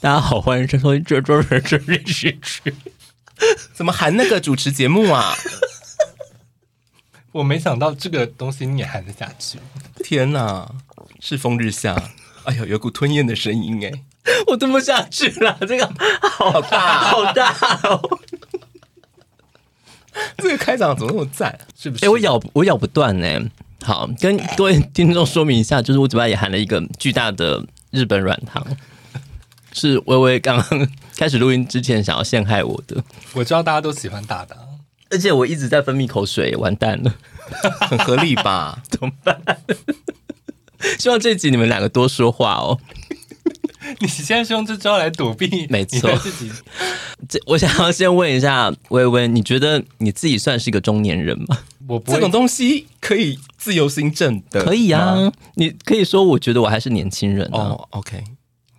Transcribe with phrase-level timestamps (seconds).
[0.00, 2.72] 大家好，欢迎收听这周人生练习曲。
[3.74, 5.34] 怎么含那个主持节目啊？
[7.32, 9.58] 我没想到这个东西你也含得下去。
[10.04, 10.70] 天哪，
[11.18, 12.00] 世风日下，
[12.44, 13.90] 哎呦，有股吞咽的声音哎，
[14.46, 15.92] 我吞不下去了，这个
[16.22, 17.52] 好大好大
[17.82, 18.20] 哦。
[20.38, 21.58] 这个开场怎么那么赞？
[21.76, 22.04] 是不是？
[22.06, 23.50] 哎，我咬我咬不断呢。
[23.82, 28.64] 好，跟各位听众说明一下，就是我嘴巴也含了一个巨大的日本软糖，
[29.72, 33.02] 是微微刚刚开始录音之前想要陷害我的。
[33.34, 34.56] 我知道大家都喜欢大的，
[35.10, 37.14] 而且我一直在分泌口水，完蛋了，
[37.88, 38.82] 很合理吧？
[38.88, 39.40] 怎么办？
[40.98, 42.78] 希望这集你们两个多说话哦。
[44.00, 45.66] 你现在是用这招来躲避？
[45.68, 46.10] 没错。
[47.28, 51.58] 这我想要先问一下微微，你觉得你自己算是一个中年人吗？
[51.88, 55.32] 我不这种东西可以自由心证的，可以啊。
[55.54, 57.88] 你可以说，我觉得我还是年轻人哦。
[57.90, 58.22] Oh, OK，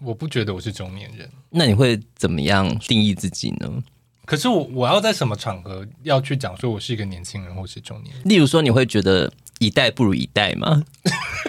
[0.01, 1.29] 我不觉得我是中年人。
[1.49, 3.83] 那你会怎么样定义自己呢？
[4.25, 8.21] 可是我我要在什么场合要去讲说我是一个年轻人或是中年人？
[8.25, 10.83] 例如说，你会觉得一代不如一代吗？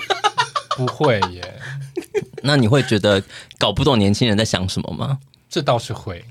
[0.77, 1.61] 不会耶。
[2.43, 3.23] 那你会觉得
[3.59, 5.19] 搞不懂年轻人在想什么吗？
[5.49, 6.25] 这倒是会。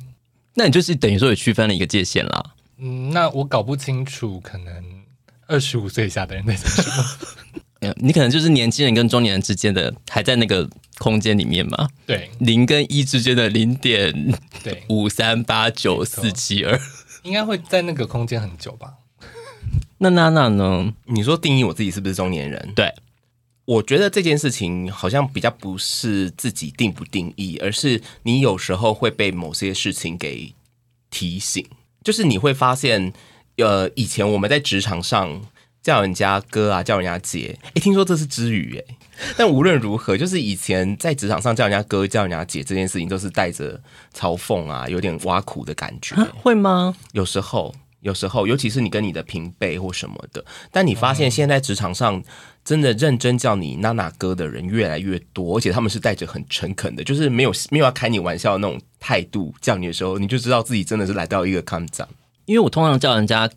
[0.56, 2.44] 那你就是等于说也区分了一个界限啦。
[2.78, 4.84] 嗯，那我搞不清楚，可能
[5.45, 7.06] 二十五岁以下的人在想什么。
[7.98, 11.90] 你可能就是年轻人跟中年人之间的，还在那个空间里面嘛？
[12.06, 16.80] 对，零跟一之间的零点对五三八九四七二，
[17.23, 18.94] 应该会在那个空间很久吧？
[20.00, 20.94] 那娜娜呢？
[21.06, 22.72] 你说定义我自己是不是中年人？
[22.76, 22.94] 对。
[23.66, 30.56] 我觉得这件事情好像比较不是自己定不定义，而是你有时候会被某些事情给
[31.12, 31.64] 提醒。
[32.03, 33.14] 就是你会发现，
[33.58, 35.44] 呃，以前我们在职场上
[35.81, 38.97] 叫人家哥啊，叫人家姐，诶，听说这是之语诶。
[39.38, 43.81] 但无论如何，就是以前在职场上叫人家哥、叫人家姐这件事情，都是带着
[44.16, 46.16] 嘲讽啊，有点挖苦的感觉。
[46.41, 46.95] 会吗？
[47.11, 50.44] 有时候，有时候，尤其是你跟你的平辈或什么的。
[50.72, 52.23] 但你发现现在职场上。
[52.66, 62.07] 真的认真叫你娜娜哥的人越来越多，而且他们是带着很诚恳的，就是没有没有要开你玩笑的那种态度叫你的时候，你就知道自己真的是来到一个康长。
[62.45, 63.50] 因为我通常叫人家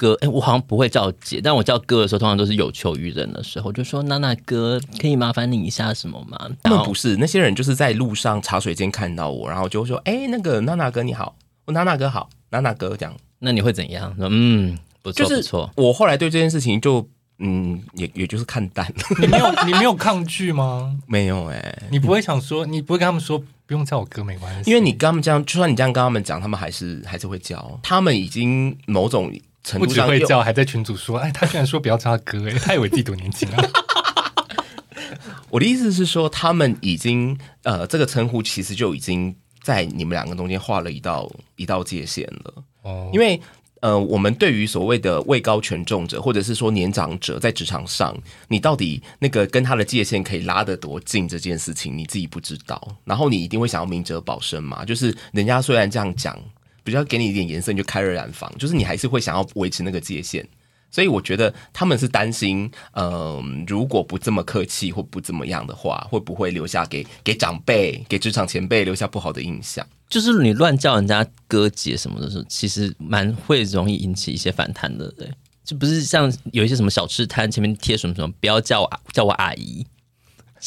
[0.00, 6.48] 哥，哎，我好像不会叫姐，但我叫哥的时候，通常都是有求于人的时候，就说娜娜哥，可以麻烦你一下什么吗？
[6.62, 14.16] 他们不是那些人，就是在路上茶水间看到我，然后就会说，哎，那个娜娜哥你好，我娜娜哥好，娜娜哥这样，那你会怎样？
[14.16, 15.70] 说嗯，不错，就是、不错。
[15.76, 17.06] 我后来对这件事情就。
[17.42, 19.02] 嗯，也也就是看淡了。
[19.18, 20.94] 你没有，你没有抗拒吗？
[21.06, 24.70] 没有哎、欸，你不会想说，你不会跟他们说，不用叫我哥没关系。
[24.70, 27.80] 因为你跟他们这样，就算你这样跟他们讲，他们还是还是会叫。
[27.82, 29.32] 他们已经某种
[29.62, 33.64] 程度上不只会叫，还在群主说，哎，他居然说不要叫他哥，哎，他以为自己多年轻啊。
[35.50, 42.64] 我的意思是说，他们已经呃，这个称呼其实就已经在你们两个中间画了一道一道界限了。
[42.82, 43.40] 哦，因为。
[43.82, 48.14] 呃，我们对于所谓的位高权重者，或者是说年长者，在职场上，
[48.46, 52.94] 你到底那个跟他的界限可以拉得多近这件事情，你自己不知道。
[53.06, 56.38] 然后你一定会想要明哲保身嘛，就是人家虽然这样讲，
[56.90, 60.46] 比较给你一点颜色，你就开了染房，就是你还是会想要维持那个界限。
[60.90, 69.86] 所以我觉得他们是担心，嗯、如果不这么客气或不怎么样的话，会不会留下给给长辈、给职场前辈留下不好的印象？
[70.08, 75.30] 就是你乱叫人家哥姐什么的时候，其实蛮会容易引起一些反弹的，对。
[75.64, 79.86] 就不是像有一些什么小吃摊前面贴什么什么，不要叫我叫我阿姨。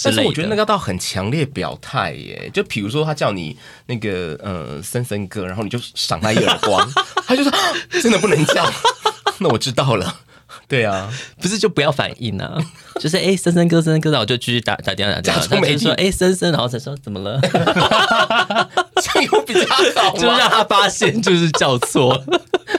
[0.03, 6.89] 但是我觉得那个倒很强烈表态耶，就比如说他叫你那个呃森森哥，然后你就赏他一耳光，
[7.27, 7.51] 他就说
[8.01, 8.65] 真的不能叫，
[9.39, 10.21] 那我知道了。
[10.67, 11.11] 对啊，
[11.41, 12.57] 不是就不要反应啊，
[12.99, 17.39] 就是哎，森森哥，森森哥，然后就继续打打电话打电话，他没说哎，森森，然后才说怎么了，
[19.01, 19.59] 这样有比较
[20.01, 22.23] 好，就是让他发现就是叫错。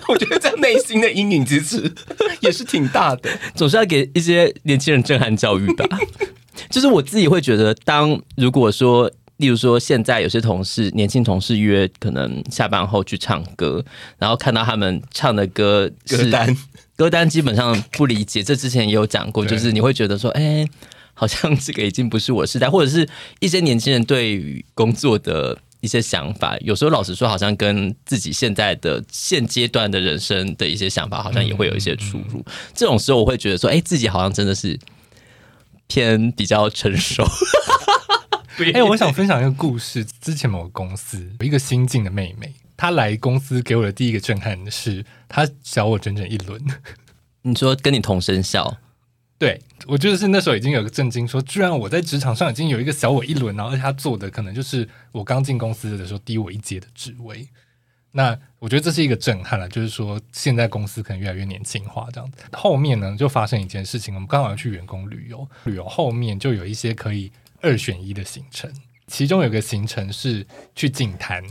[0.09, 1.93] 我觉得这样内心的阴影其实
[2.41, 5.87] 也是挺大的，总是要给一些年轻人震撼教育吧。
[6.71, 9.11] 就是我自己会觉得，当如果说。
[9.39, 13.85] 例如说，现在有些同事，年轻同事约可能下班后去唱歌，
[14.17, 16.57] 然后看到他们唱的歌歌单，
[16.95, 18.45] 歌单基本上不理解。
[18.45, 20.65] 这之前也有讲过，就是你会觉得说，哎，
[21.15, 23.07] 好像这个已经不是我时代，或者是
[23.41, 32.43] 一些年轻人对于工作的一些想法，有时候老实说，好像跟自己现在的现阶段的人生的一些想法，好像也会有一些出入。
[32.73, 34.79] 这种时候，我会觉得说，哎，自己好像真的是
[35.87, 37.25] 偏比较成熟。
[38.59, 40.05] 哎、欸，我想分享一个故事。
[40.05, 46.61] 之前某个公司有一个新进的妹妹，她来公司给我的第一个震撼是，她小我整整一轮。
[47.43, 48.79] 你说跟你同生肖？
[49.37, 57.47] 对，我就是那时候已经有个震惊，说居然我在职场上已经有一个小我一轮，然后而且他做的可能就是我刚进公司的时候低我一阶的职位。
[58.17, 62.45] 那我觉得这是一个震撼了，就是说现在公司可能越来越年轻化这样子。
[62.53, 68.73] 后面呢，就发生一件事情，我们刚好要去员工旅游，旅游后面就有一些可以二选一的行程，
[69.09, 70.47] 其中有个行程是
[70.77, 71.43] 去景坛，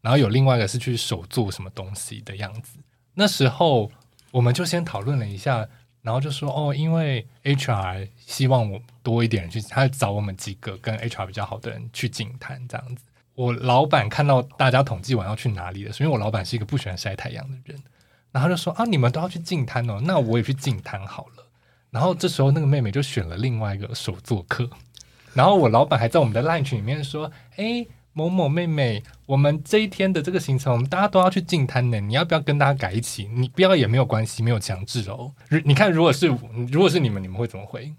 [0.00, 2.78] 然后有另外一个是去手做什么东西的样子。
[3.14, 3.90] 那时候
[4.30, 5.68] 我们就先讨论了一下，
[6.02, 13.02] 然后就说哦，因为 HR 希望我多一点人去，他找我们几个跟 HR 比较好的人去净滩这样子。
[13.34, 17.78] 我老板看到大家统计完要去哪里的时候，因为我老板是一个不喜欢晒太阳的人，
[18.30, 21.46] 然后就说啊，你们都要去净滩哦，那我也去净滩好了。
[21.90, 24.68] 然后这时候那个妹妹就选了另外一个手作课，
[25.32, 33.28] 然后我老板还在我们的 line 群里面说，哎，某某妹妹，我们这一天的这个行程，我们大家都要去净滩呢，你要不要跟大家改一起？
[33.34, 35.32] 你不要也没有关系，没有强制哦。
[35.64, 36.26] 你看，如果是
[36.70, 37.92] 如果是你们，你们会怎么回？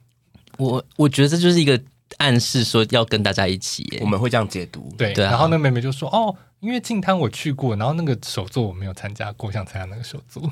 [0.57, 1.81] 我我觉得这就是一个。
[2.17, 4.94] 暗示说要跟大家一起，我们会这样解读。
[4.97, 10.51] 对，对啊、然后那妹妹就说：“哦，因为净滩我去过，然后那个手作我没有参加过，想参加那个手作。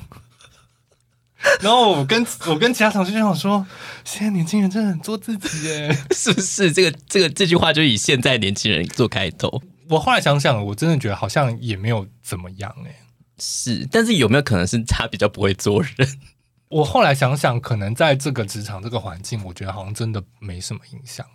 [1.60, 3.66] 然后我跟我跟其他同事就想说
[4.04, 9.62] ：“现在年轻人真的很做自己耶， 是不是？”这个这个这句话就以现在年轻人做开头。
[9.88, 12.94] 我后来想想，我真的觉得好像也没有怎么样哎。
[13.38, 16.20] 是，但是有没有可能是他比较不会做人？
[16.68, 21.26] 我后来想想，可能在这个职场这个环境，我觉得好像真的没什么影响。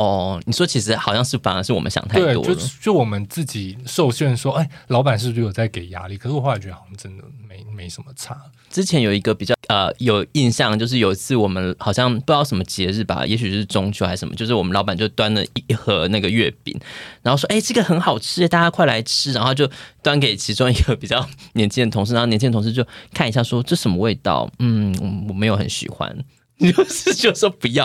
[0.00, 6.16] 哦，你说其实好像是反而是我们想太多了，就就我们自己受限说，哎，老板是不是有在给压力？
[6.16, 8.34] 可是我后来觉得好像真的没没什么差。
[8.70, 16.74] 之前有一个比较呃有印象，就是有一次我们好像不知道什么节日吧，也许是中秋还是什么，就是我们老板就端了一盒那个月饼，
[17.20, 19.68] 然后说，哎，这个很好吃，大家快来吃，然后就
[20.02, 22.82] 端给其中一个比较年轻的同事，然后年轻的同事就
[23.12, 24.50] 看一下说，这什么味道？
[24.60, 24.94] 嗯，
[25.28, 26.16] 我没有很喜欢。
[26.60, 27.84] 你就是 就说不要，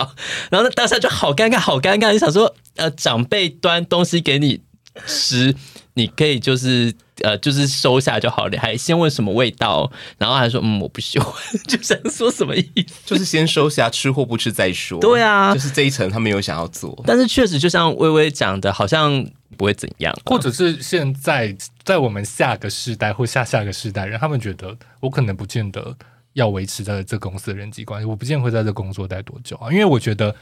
[0.50, 4.60] 然后那当下就好尴尬，好尴尬，你想说，呃，长辈端东西给你
[5.06, 5.54] 吃，
[5.94, 11.32] 你可以就是呃，就是收下就好了，还先问什么味道，然后还说嗯，我不喜欢，
[11.66, 12.94] 就想说什么意思？
[13.06, 15.00] 就是先收下，吃或不吃再说。
[15.00, 19.26] 对啊，就是这一层他没有想要做，但是确实就像薇薇讲的，好像
[19.56, 25.96] 不会怎样，或者是现在在我们下个世代或下下个世代人，他们觉得我可能不见得。
[26.36, 29.72] 要维持在这公司的人际关系，我不见得会在这工作待多久啊。
[29.72, 30.36] 因为我觉得，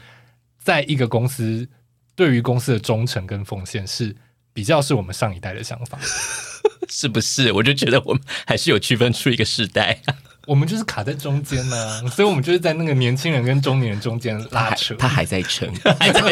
[0.61, 1.65] 在一个公司，
[2.15, 4.13] 对于公司的忠诚跟奉献是
[4.51, 5.97] 比较是我们上一代的想法，
[6.89, 7.53] 是不是？
[7.53, 10.01] 我就觉得我们还是有区分出一个世代，
[10.45, 16.29] 我们就是卡在中间呢、啊，所以我们就是在那个年轻人跟中年人中间拉扯，他还在撑， 还在撑。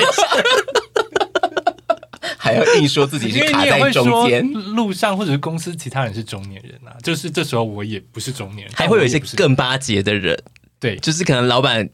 [2.44, 10.38] 还要硬说自己是卡在中间，路上或者是公司其他人是中年人啊，就是这时候我也不是中年人，还会有一些更巴结的人，
[10.78, 11.90] 对，就是可能老板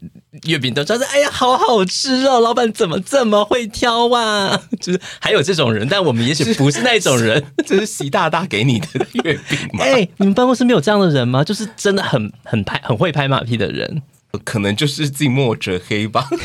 [0.46, 4.60] 月饼都说是哎呀好好吃哦，老板怎么这么会挑啊？
[4.80, 9.84] 就是还有这种人，但我们也许不是那种人， 这是习大大给你的月饼吗？
[9.84, 11.44] 哎、欸，你们办公室没有这样的人吗？
[11.44, 14.02] 就是真的很很拍很会拍马屁的人，
[14.42, 16.28] 可能就是近墨者黑吧。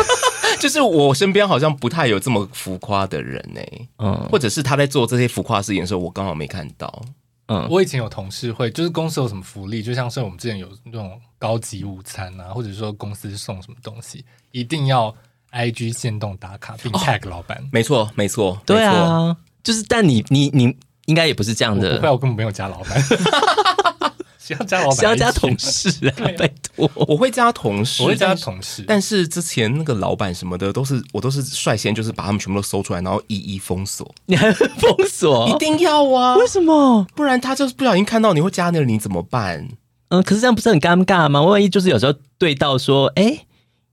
[0.60, 7.02] 就是我身边好像不太有这么浮夸的人呢、欸，嗯，或者是他在做这些浮夸事情的时候，我刚好没看到。
[7.48, 15.14] 嗯，我以前有同事会，就是公司有什么福利，就像是我们之前有那种高级午餐啊，或者说公司送什么东西，一定要
[15.52, 17.64] IG 限动打卡并 tag 老板。
[17.72, 23.00] 没错，没错，对啊，就是，但你你你应该也不是这样的，不会，我根本没有加老板。
[24.46, 26.14] 只要加老板，只要加同事 啊！
[26.38, 28.84] 拜托，我会加同事，我会加同事。
[28.88, 34.14] 但是之前那个老板什么的，都是我都是率先就是把他们全部都搜出来，然后一一封锁。
[34.28, 35.50] 你还会封锁？
[35.50, 36.36] 一定要啊！
[36.38, 37.08] 为什么？
[37.16, 39.68] 不然他就是不小心看到你会加那个，你怎么办？
[40.10, 41.42] 嗯，可是这样不是很尴尬吗？
[41.42, 43.48] 万一就是有时候对到说，哎、欸，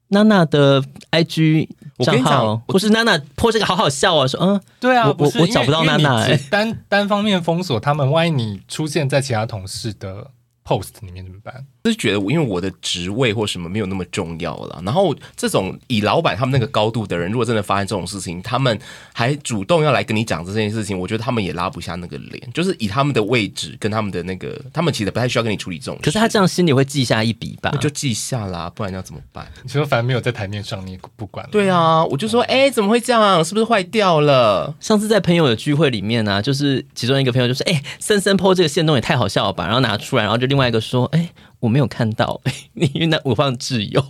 [0.08, 1.68] 娜娜的 IG
[2.04, 10.30] 账号，不是娜娜 po 这个好好笑啊，说嗯，对啊，我我，我找不到娜娜、欸，单单方面封锁他们，万一你出现在其他同事的。
[10.64, 11.66] Post 里面怎么办？
[11.84, 18.78] 就是觉得我因为我的职位或什么没有那么重要了，然后这种以老板他们那个高度的人，如果真的发生这种事情，他们
[19.12, 22.40] 还主动要来跟你讲这件事情，我觉得他们也拉不下那个脸。
[22.54, 26.02] 就是以他们的位置跟他们的那个，他们其实不太需要跟你处理这种事。
[26.02, 27.70] 可是他这样心里会记下一笔吧？
[27.72, 29.44] 那就记下啦，不然要怎么办？
[29.64, 31.44] 你说反正没有在台面上，你也不管。
[31.50, 33.44] 对啊，我就说，哎、欸，怎么会这样？
[33.44, 34.72] 是不是坏掉了？
[34.78, 39.64] 上次在朋友的聚会里面呢、啊，就是其中一个朋友就说，哎、欸，森森 po 这个线动也太好笑了吧？
[39.64, 41.30] 然后拿出来，然后就另外一个说，哎、欸。
[41.62, 42.40] 我没有看到，
[42.74, 44.04] 因为那我放挚友，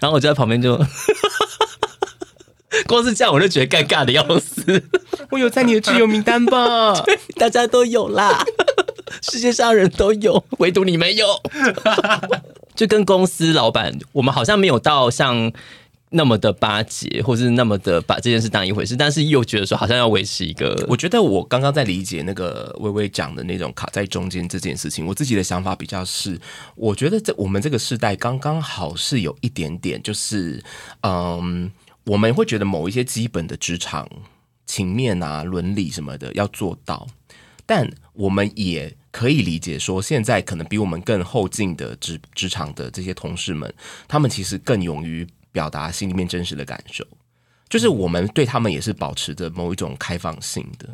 [0.00, 0.78] 然后我就在旁边就，
[2.86, 4.84] 光是这样我就觉得尴尬的要死。
[5.30, 6.94] 我有在你的挚友名单吧？
[7.40, 8.44] 大家都有啦，
[9.22, 11.26] 世界上人都有，唯独你没有。
[12.74, 15.52] 就跟公司老板，我们好像没有到像。
[16.16, 20.86] 那么的巴结，或是那么的把这件事当一回事，但是又觉得说好像要维持一个。
[20.88, 26.40] 我觉得我刚刚在理解那个微微讲的那种卡在中间这件事情，我自己的想法比较是，
[26.76, 30.62] 我觉得这我们这个时代刚刚好是有一点点，就是
[31.02, 31.68] 嗯，
[32.04, 34.08] 我们会觉得某一些基本的职场
[34.66, 37.08] 情面啊、伦理什么的要做到，
[37.66, 43.74] 但我们也可以理解说，现在可能比我们更后进的职职场的这些同事们，
[44.06, 45.26] 他们其实更勇于。
[45.54, 47.06] 表达心里面真实的感受，
[47.68, 50.88] 就是我们对他们也是保持着某一种开放性的，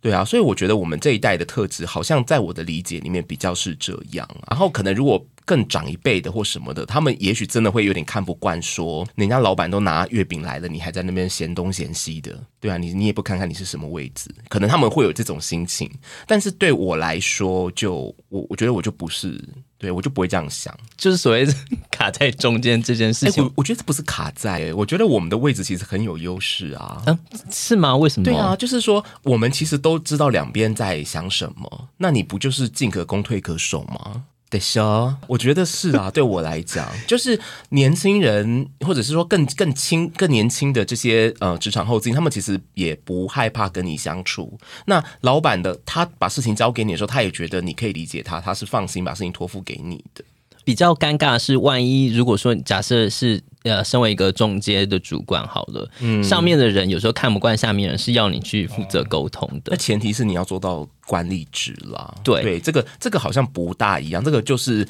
[0.00, 4.28] 对啊，所以我觉得我们这一代的特质，好像在我的理解里面比较是这样。
[4.50, 15.88] 然后可能如果更长一辈的或什么的，他们也许真的会有点看不惯，说人家老板都拿月饼来了，你还在那边嫌东嫌西的，对啊，你你也不看看你是什么位置，可能他们会有这种心情。
[16.26, 19.40] 但是对我来说，就我我觉得我就不是。
[19.80, 21.46] 对，我就不会这样想，就是所谓
[21.90, 23.42] 卡在中间这件事情。
[23.42, 27.02] 欸、我我觉得这不是卡在、欸，我觉得我们的位置其实很有优势啊。
[27.06, 27.18] 嗯，
[27.50, 27.96] 是吗？
[27.96, 28.24] 为什么？
[28.24, 34.24] 对啊，就是说我们其实都知道两边在想什么，那你不就是进可攻退可守吗？
[34.50, 36.10] 对说，我觉得是啊。
[36.12, 44.58] 对我来讲，就是年轻人，或者是说更更轻、更年轻的这些呃职场后进，他们其实也不害怕跟你相处。
[44.86, 50.24] 那老板的他把事情交给你的时候，他也觉得你可以理解他，他是放心把事情托付给你的。
[50.64, 59.72] 比较尴尬的是，万一如果说假设是呃，身为一个中阶的主管好了，嗯，上面的人有时候看不惯下面人，是要你去负责沟通的。
[59.72, 62.14] 那前提是你要做到管理职啦。
[62.24, 64.86] 对对，这个这个好像不大一样，这个就是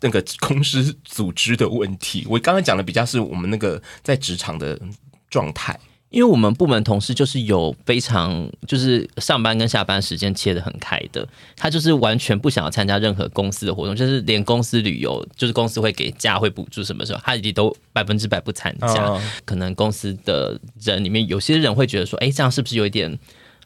[0.00, 2.26] 那个公司组织的问题。
[2.28, 4.78] 我刚才讲的比较是我们那个在职场的
[5.30, 5.78] 状态。
[6.12, 11.26] 因为我们部门同事就是有非常就是上班跟下班时间切得很开的，
[11.56, 19.06] 他就是完全不想要参加任何公司的活动，就是连公司旅游，就是公司会给假会补助什么时候，他也都百分之百不参加。
[19.06, 19.20] Oh.
[19.44, 23.18] 可能公司的人里面有些人会觉得说，哎，这样是不是有一点？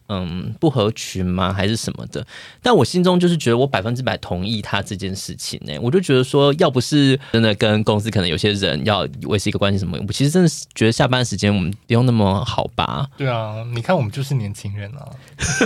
[0.09, 1.51] 嗯，不合群吗？
[1.51, 2.25] 还是什么的？
[2.61, 5.79] 但我心中就是觉得我百分之百同意他这件事情呢、欸。
[5.79, 13.09] 我就觉得说，要不是真的跟公司可能有些人要维持一个关系什么，我其实真的是觉得下班时间我们不用那么好吧？
[13.17, 15.09] 对啊，你看我们就是年轻人啊，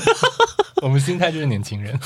[0.81, 1.99] 我们心态就是年轻人。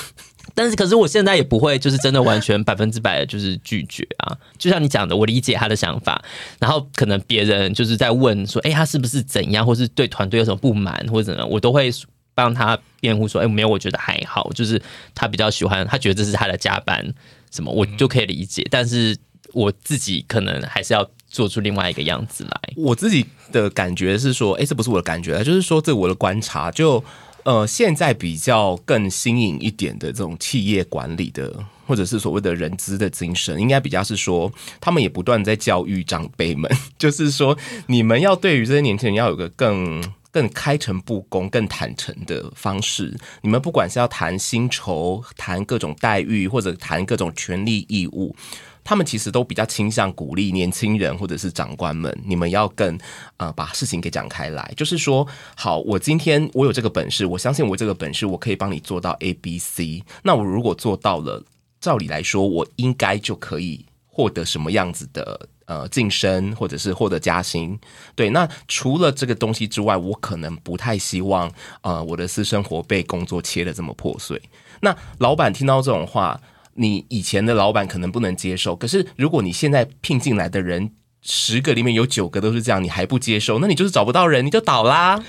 [0.53, 4.37] 但是可是我现在也不会就是真的完全百分之百的就是拒绝啊。
[4.57, 6.21] 就像你讲的，我理解他的想法，
[6.59, 11.89] 然后可能别人就是在问说，哎，他是不是怎样，或是对团队有什么不满或者怎样，我都会。
[12.35, 14.79] 帮他辩护说：“哎，没有，我觉得还好，就是
[15.15, 17.01] 他比较喜欢，他觉得这是他的加班，
[17.49, 18.67] 什么我就可以理解。
[18.69, 19.17] 但是
[19.53, 22.73] 我自己可能还是要做出另外一个样子来。
[22.75, 27.01] 我自己的感觉是说，哎，这不是我的感觉，就是说这我的观察，就
[27.43, 34.51] 呃，现在比较更新颖一点的这种企业管理的，或者是所谓的人资的精神，应该比较是说，
[34.81, 40.03] 他们也不断在教育长辈们， 就是说，你们要对于这些年轻人要有个更。”
[40.35, 48.35] 更开诚布公、更坦诚的方式，你们不管是要谈薪酬、谈各种待遇，或者谈各种权利义务，
[48.83, 52.99] 他们其实都比较倾向鼓励年轻人或者是长官们，你们要更
[53.37, 54.73] 呃把事情给讲开来。
[54.75, 55.25] 就是说，
[55.55, 60.03] 好，我今天我有这个本事，我相信我这个本事，我可以帮你做到 A、B、C。
[60.21, 61.41] 那我如果做到了，
[61.79, 65.47] 照理来说，我应该就可以获得什么样子的？
[65.65, 67.77] 呃，晋升或者是获得加薪，
[68.15, 68.29] 对。
[68.29, 74.41] 那除了这个东西之外，我可能不太希望，呃，我的私生活被工作切得这么破碎。
[74.81, 76.39] 那老板听到这种话，
[76.75, 78.75] 你以前的老板可能不能接受。
[78.75, 80.91] 可是如果你现在聘进来的人，
[81.21, 85.23] 十个里面有九个都是这样，你还不接受，那你就是找不到人，你就倒啦。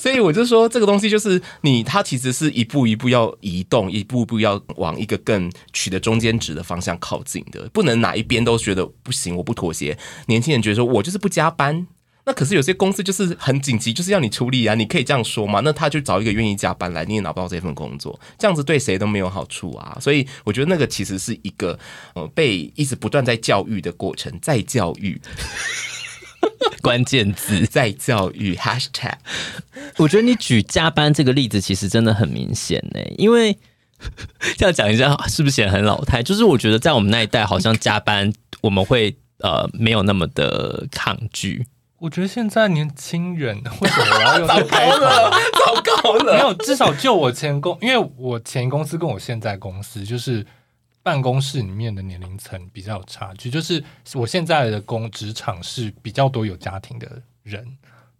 [0.00, 9.98] 所以我就说，这个东西就是你，它其实是一步一步要移动，一步一步要往一个更取得中间值的方向靠近的，不能哪一边都觉得不行，我不妥协。
[10.26, 11.86] 年轻人觉得说我就是不加班，
[12.24, 15.60] 那可是有些公司就是很紧急，就是要你处理啊，你可以这样说嘛？
[15.60, 19.98] 那他就找一个愿意加班来，你也拿不到这份工作，这样子对谁都没有好处啊。
[20.00, 21.78] 所以我觉得那个其实是一个
[22.14, 25.20] 呃被一直不断在教育的过程，在教育。
[26.82, 29.14] 关键字在教育 hashtag，
[29.96, 33.56] 我觉得你举加班这个例子其实真的很明显呢，因为
[34.56, 36.22] 这样讲一下是不是显得很老态？
[36.22, 41.66] 就是我觉得在我们那一代，好像加班我们会呃没有那么的抗拒。
[41.98, 44.98] 我觉得现在年轻人为什么我要用 这个开头？
[45.00, 50.46] 糟糕了，没有，至少就我前公，因为我前公司跟我现在公司就是。
[51.02, 53.82] 办公室里面的年龄层比较有差距，就是
[54.14, 57.66] 我现在的工职场是比较多有家庭的人，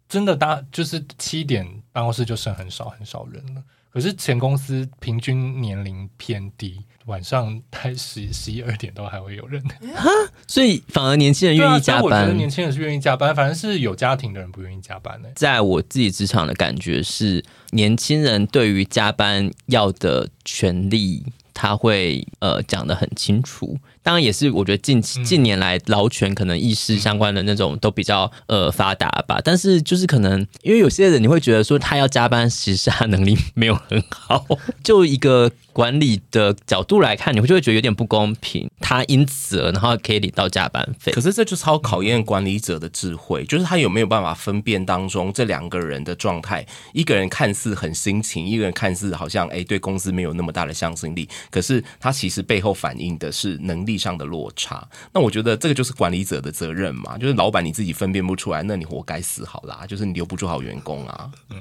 [0.09, 3.63] 真的大就是七点办公室就剩很少很少人了。
[3.93, 9.61] 可是前公司平均年龄偏低，晚上开十十一二点都还会有人。
[9.93, 10.09] 哈，
[10.47, 12.01] 所以反而年轻人愿意加班。
[12.01, 15.29] 啊、我觉得年轻人是愿意加班，反正是有家庭的人不愿意加班的。
[15.35, 23.77] 在我自己职场的感觉是，年轻人对于加班要的权利，他会呃讲得很清楚。
[24.03, 29.39] 当然也是，我觉得近近年来劳权可能意识相关的那种都比较呃发达吧。
[29.43, 34.45] 但是就是可能因为有些人你会觉得说他要加班，其实他能力没有很好，
[34.83, 35.51] 就一个。
[35.73, 38.69] 管理的角度来看，你会就会觉得有点不公平。
[38.81, 46.67] 他因此然后可以领到加班费，可是这就超考验管理者的智慧，就是他有没有办法分辨当中这两个人的状态。
[46.91, 54.87] 一个人看似很辛勤，一个人看似好像哎对公司没有那么大的向心力，可是他其实背后反映的是能力上的落差。
[55.13, 61.29] 那我觉得这个就是管理者的责任嘛，就是老板你自己分辨不出来，那你活该死好啦，就是你留不住好员工啊。
[61.49, 61.57] 嗯。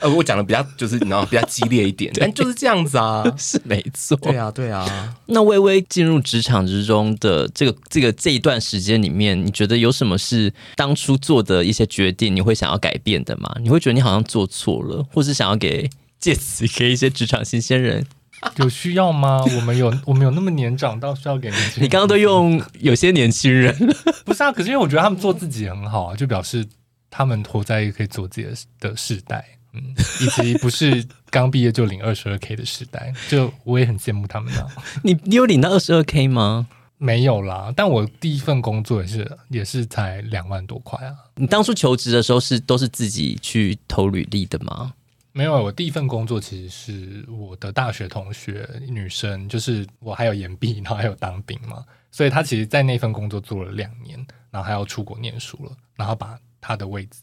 [0.00, 4.16] 呃，我讲的比较就是你知道比较激烈一点， 但就是这样子啊，是没错。
[4.16, 5.16] 对啊，对啊。
[5.26, 13.48] 那微微进入职场之中的这个这个这一段时间里面，你觉得有什么是当初做的一些决定，你会想要改变的吗？
[13.60, 15.88] 你会觉得你好像做错了，或是想要给
[16.18, 18.04] 借此给一些职场新鲜人
[18.56, 19.42] 有需要吗？
[19.56, 21.84] 我们有我们有那么年长到需要给年轻人？
[21.84, 23.74] 你刚刚都用有些年轻人，
[24.24, 24.52] 不是啊？
[24.52, 26.66] 可是因为我觉得他们做自己很好啊，就表示
[27.10, 29.44] 他们活在一个可以做自己的的世代。
[29.76, 29.82] 嗯，
[30.20, 34.68] 以及不是刚毕业就领二十二 k 的时代，就我也很羡慕他们啊。
[35.02, 36.68] 你你有领到二十二 k 吗？
[36.96, 41.12] 没有啦，但我第一份工作也是也是才两万多块啊。
[41.34, 44.92] 你当初求职的时候是都是自己去投履历的吗？
[45.36, 54.16] 没有，我第一份工作其实是我的大学同学女生，就是我还有延毕，然后还有当兵嘛，所以她其实在那份工作做了两年，
[54.52, 57.22] 然后还要出国念书了，然后把她的位置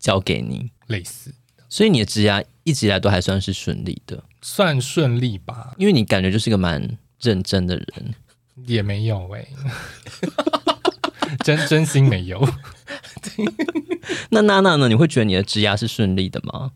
[0.00, 1.32] 交给你，类似。
[1.68, 5.74] 所以你的职涯一直以来都还算是顺利的，算顺利吧？
[5.78, 8.14] 因为你感觉就是个蛮认真的人，
[8.66, 9.48] 也没有哎、欸，
[11.44, 12.44] 真真心没有。
[14.30, 14.88] 那娜娜呢？
[14.88, 16.72] 你会觉得你的职涯是顺利的吗？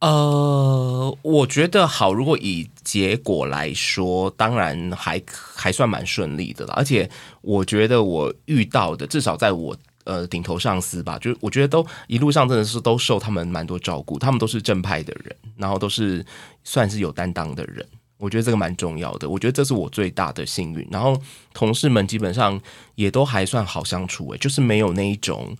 [0.00, 2.12] 呃，我觉得好。
[2.12, 5.22] 如果以结果来说，当然还
[5.54, 6.74] 还算蛮顺利的啦。
[6.76, 7.08] 而且
[7.42, 9.76] 我觉得我遇到的，至少在我。
[10.04, 16.24] 呃，顶头上司吧，就我觉得都一路上真的是都受他们蛮多照顾，他们都是正派的人，然后都是
[16.64, 17.86] 算是有担当的人，
[18.16, 20.88] 我觉得这个蛮重要的，我觉得这是我最大的幸运。
[20.90, 21.20] 然后
[21.52, 22.58] 同事们基本上
[22.94, 25.54] 也都还算好相处，诶，就是没有那一种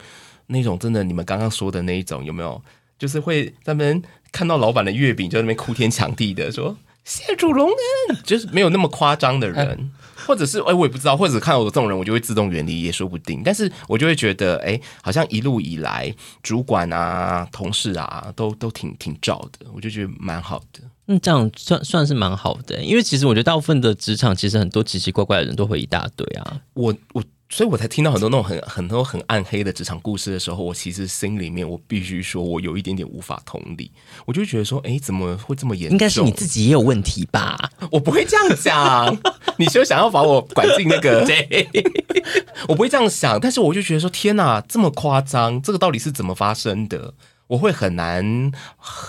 [0.46, 2.60] 那种真的你们刚刚说的那一种有没有？
[3.00, 9.90] 就是会在那边看到老板的月饼就在那边哭天抢地的说谢主隆恩， 就是没有那么夸张的人。
[10.26, 13.40] 或者是哎，我也不知道，或者看到我这种人，我就会自动远离，也说不定。
[13.42, 20.82] 但是我就会觉得，哎，好像一路以来，主管啊、同事啊，都都挺挺照的，我就觉得蛮好的。
[21.06, 26.60] 嗯，这样算算是蛮好的，因为其实我觉得大部分的职场，其实很多奇奇怪怪的人都会一大堆啊。
[26.74, 27.24] 我我。
[27.52, 33.90] 所以我才听到很多那种很很多很暗黑的职场故事的时候，我其实心里面我必须说，我有一点点无法同理。
[34.24, 35.92] 我就觉得说，哎，怎么会这么严重？
[35.92, 37.70] 应该是你自己也有问题吧？
[37.90, 39.18] 我不会这样讲。
[39.58, 41.22] 你就想要把我管进那个？
[41.26, 41.68] 对，
[42.68, 43.40] 我不会这样想。
[43.40, 47.12] 但是我就觉得说，天哪，这么夸张，这个到底是怎么发生的？
[47.48, 48.52] 我会很难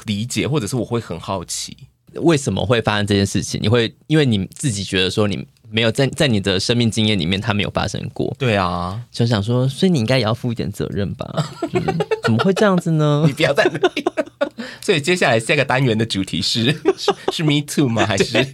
[0.05, 1.77] 理解，或者是我会很好奇，
[2.15, 3.61] 为什么会发生这件事情？
[3.61, 5.45] 你会因为你自己觉得说你。
[5.71, 8.35] 没有在在你的生命经验里面，它没有发生过。
[8.37, 11.49] 对啊，就想说，所以你应该也要负一点责任吧？
[11.73, 11.81] 嗯、
[12.23, 13.23] 怎么会这样子呢？
[13.25, 14.05] 你不要在那里。
[14.81, 16.65] 所以接下来下个单元的主题是
[16.97, 18.05] 是，是 Me Too 吗？
[18.05, 18.45] 还是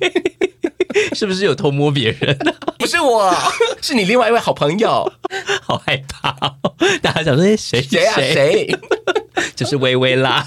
[1.13, 2.38] 是不是有偷摸别人？
[2.77, 3.34] 不是我，
[3.82, 5.12] 是你另外一位好朋友。
[5.63, 8.80] 好害怕、哦，大家想说谁谁啊谁？
[9.56, 10.45] 就是微微啦。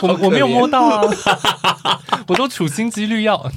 [0.00, 3.50] 我我没有摸到啊，我都处心积虑要。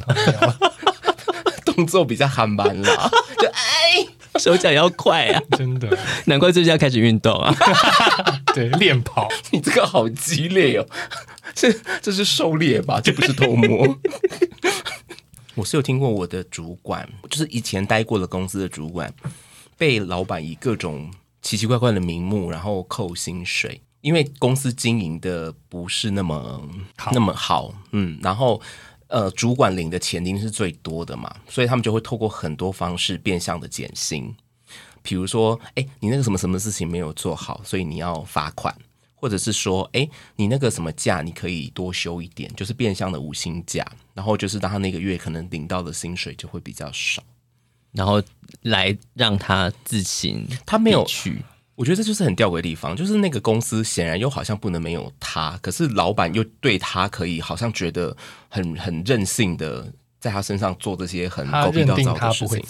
[1.82, 4.06] 动作比较憨慢了， 就哎，
[4.40, 7.52] 手脚要快啊，真的，难怪最近要开始运动啊，
[8.54, 9.28] 对，练跑。
[9.50, 10.86] 你这个好激烈哦，
[11.56, 13.02] 这这是狩猎吧？
[13.02, 13.98] 这不是偷摸。
[15.56, 19.12] 我是有听过我的主管，就是以前待过的公司的主管，
[19.76, 26.62] 被老板以各种奇奇怪怪的名目，然后扣薪水，因为公司经营的不是那么
[27.12, 28.62] 那么好，嗯，然后。
[29.12, 34.34] 呃，主管领的钱一定是最多的嘛，所以他们就会透过很多方式变相的减薪，
[35.02, 38.74] 比如说，哎，你那个什么什么事情没有做好，所以你要罚款，
[39.14, 47.22] 或者是说，哎，你那个什么假你可以多休一点，就是变相的无薪假，然后就是当他那个月可能领到的薪水就会比较少，
[47.92, 48.24] 然后
[48.62, 51.44] 来让他自行他没有去。
[51.82, 58.16] 我觉得这就是很吊诡的地方，就是那个公司显然又好像不能没有他，可是老板又对他可以好像觉得
[58.50, 62.64] 很很任性的在他身上做这些很狗屁倒灶的事情。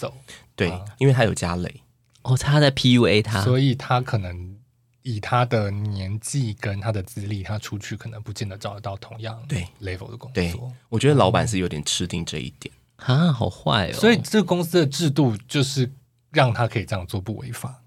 [0.56, 1.82] 对，啊、因为他有家累。
[2.22, 4.56] 哦，他在 PUA 他，所以他可能
[5.02, 10.32] 以他的年纪跟他的资历，他出去可能不见得找得到同样对 level 的工作。
[10.34, 10.56] 对，
[10.88, 13.94] 我觉得老板是有点吃定这一点啊，好坏哦。
[13.94, 15.92] 所以这个公司的制度就是
[16.32, 17.81] 让他可以这样做不违法。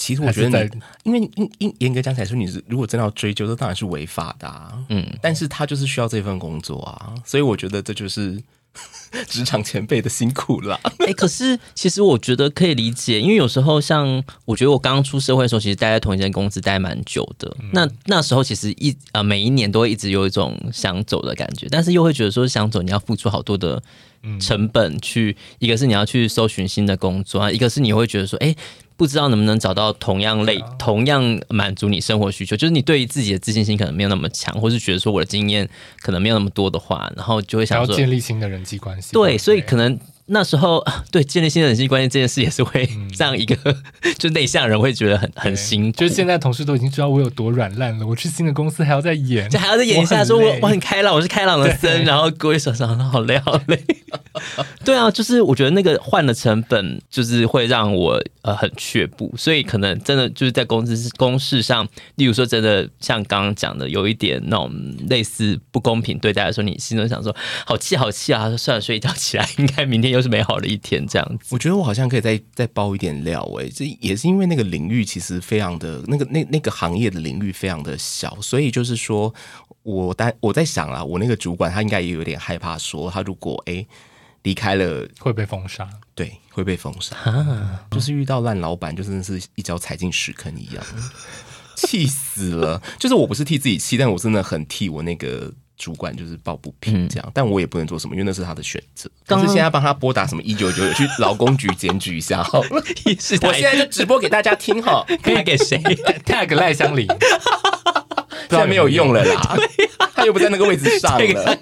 [0.00, 0.64] 其实我觉得，
[1.04, 4.72] 因为因因严格讲起来说，你是如果真的要追究，这当然是违法的啊。
[4.88, 8.42] 嗯，但是他就是需要这份工作啊，所以我觉得这就是。
[9.26, 10.78] 职场前辈的辛苦啦。
[11.00, 17.52] 哎、欸，可是其实我觉得可以理解，因为有时候像我觉得我刚刚出社会的时候，其实待在同一间公司待蛮久的。
[17.58, 23.82] 嗯、那那时候其实一啊、呃、每一年都会一直有一种想走的感觉，但是又会觉得说想走你要付出好多的
[24.40, 28.46] 成本去，嗯、一个是你要去搜寻新的工作啊，一个是你会觉得说哎。
[28.46, 28.56] 欸
[29.00, 35.66] 不知道能不能找到同样类、啊、同样满足你生活需求，就是你对于自己的自信心可能没有那么强，或是觉得说我的经验
[36.02, 39.14] 可能没有那么多的话，然后就会想说要建立新的人际关系。
[39.14, 39.98] 对，所以可能。
[40.30, 42.88] 那时候， 对建立新的人际关系这件事也是会
[43.18, 45.98] 让一个、嗯、 就内向人会觉得很很辛苦。
[45.98, 53.84] 就是现在同事都已经知道我有多软烂了，我去新的公司还要再演，就还要再演一下，说我我很开朗，我是开朗的森，然后各位手上好累好累。
[54.84, 64.72] 对啊，就是我觉得那个换的成本就是会让我呃很却步，所以可能真的就是在公司公事上，例如说真的像刚刚讲的，有一点那种
[65.08, 67.34] 类似不公平对待的时候，你心中想说
[67.66, 70.22] 好气好气啊，算了，睡一觉起来，应该明天又。
[70.22, 71.46] 是美好的一天，这样子。
[71.48, 79.34] 我觉得我好像可以再再包一点料哎，这也是因为那个领域其实非常的那个那那个行业的领域非常的小，所以就是说
[79.82, 83.86] 我但我在想啊，我那个主管他应该也有点害怕，说他如果哎
[84.42, 90.84] 离开了会被封杀，对，会被封杀，啊、就是遇到烂老板，就真的是一脚踩进屎坑一样，
[91.76, 92.82] 气死了。
[92.98, 95.50] 就是我不是替自己气，但我真的很替我那个。
[95.80, 99.10] 主管就是抱不平这样，嗯、但我也不能做什么，因为那是他的选择。
[99.26, 102.68] 但是现在帮他拨打什么一九九九去劳工局检举一下 好了。
[102.70, 105.78] 我现在就直播给大家听哈， 可以给谁？
[106.26, 109.56] tag 赖香林，现在没有用了啦，
[110.14, 111.58] 他又不在那个位置上了，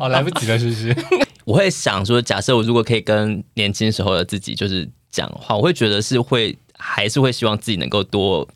[0.00, 0.96] 哦来不及了，是不是？
[1.44, 8.48] 我会想说，假设我如果可以跟年轻时候的自己就是讲话，我会觉得是会还是会希望自己能够多。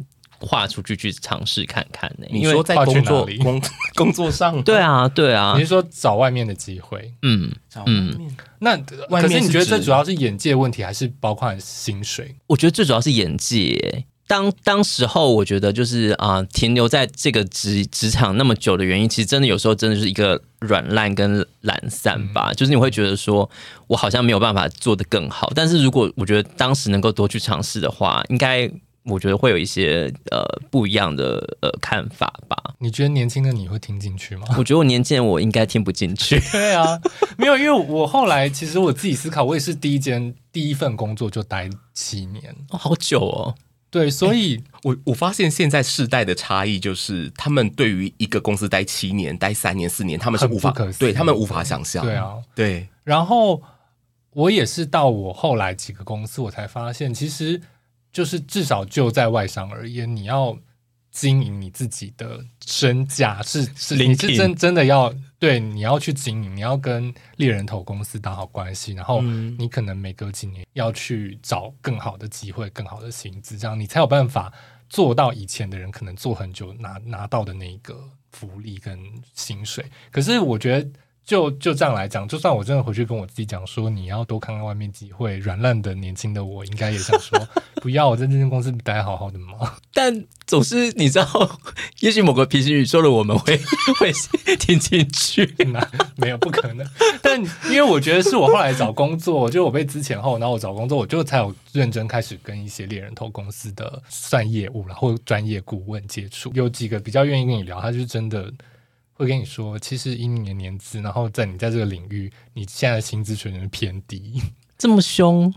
[0.47, 2.27] 跨出去去尝试看看呢？
[2.31, 3.61] 你说在工作工
[3.97, 7.13] 工作上，对啊对啊，你是说找外面的机会？
[7.23, 8.17] 嗯，找外面。
[8.21, 8.77] 嗯、那
[9.21, 12.37] 可是你觉得这主要是眼界问题，还是包括薪水？
[12.47, 14.05] 我觉得最主要是眼界。
[14.29, 22.51] 当当时候，我觉得就是啊、呃，停留在这个职职场那么久的原因，其实真的有时候真的是一个软烂跟懒散吧。
[22.51, 23.49] 嗯、就是你会觉得说，
[23.87, 25.53] 我好像没有办法做得更好。
[25.55, 28.71] 但是如果我觉得当时能够多去尝试的话，应该。
[29.07, 32.57] 我觉得会有一些呃不一样的呃看法吧。
[32.79, 34.47] 你觉得年轻的你会听进去吗？
[34.59, 36.38] 我觉得我年轻人我应该听不进去。
[36.53, 37.01] 对啊，
[37.38, 43.55] 没有，因为我后来其实我自己思考，我也是第一间第一份工作就待七年，哦，好久哦。
[43.88, 52.05] 对，所以我我发现现在世代的差异就是，他们对于一个公司待七年、待三年、四年，他们是无法可对他们无法想象。
[52.05, 52.87] 对啊，对。
[53.05, 53.62] 然后
[54.33, 57.62] 我也是到我后来几个公司，我才发现其实。
[58.17, 60.59] 就是至少就在外商而言，你要
[61.11, 74.51] 经营你自己的身价是是，你是真真的要对，你要去经营，你要跟猎人头公司打好关系，然后你可能每隔几年要去找更好的机会、更好的薪资，这样你才有办法
[74.89, 78.03] 做到以前的人可能做很久拿拿到的那个
[78.33, 78.99] 福利跟
[79.35, 79.85] 薪水。
[80.11, 80.91] 可是我觉得。
[81.27, 87.37] 就就这样来讲，就算我真的回去跟我自己讲说，你要多看看外面机会，软烂的年轻的我应该也想说，
[87.83, 89.75] 不要我在这间公司待好好的吗？
[89.93, 91.59] 但总是你知道，
[91.99, 93.61] 也许某个平行宇宙的我们会
[93.99, 94.12] 会
[94.57, 95.85] 听进去吗，
[96.15, 96.87] 没有不可能。
[97.21, 108.53] 但因为我觉得是我后来找工作，就我被资前后，然后我找工作，我就才有认真开始跟一些猎人头公司的算业务然后专业顾问接触，有几个比较愿意跟你聊，他就是真的。
[109.17, 114.43] 会跟你说，其实以你的年资，然后在你在这个领域，你现在的薪资水平偏低，
[114.77, 115.53] 这么凶，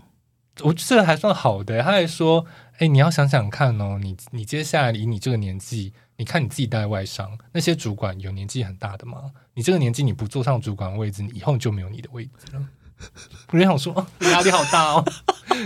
[0.62, 1.82] 我这个还算好的。
[1.82, 2.46] 他还说，
[2.78, 9.30] 哎，你要想想看哦，你你接下来以你这个年纪，你看你自己带外商，那些主管有年纪很大的吗？
[9.54, 12.66] 你这个年纪你不坐上主管位置，你以后就没有你的位置了。
[13.52, 15.04] 我就想说，压力好大哦。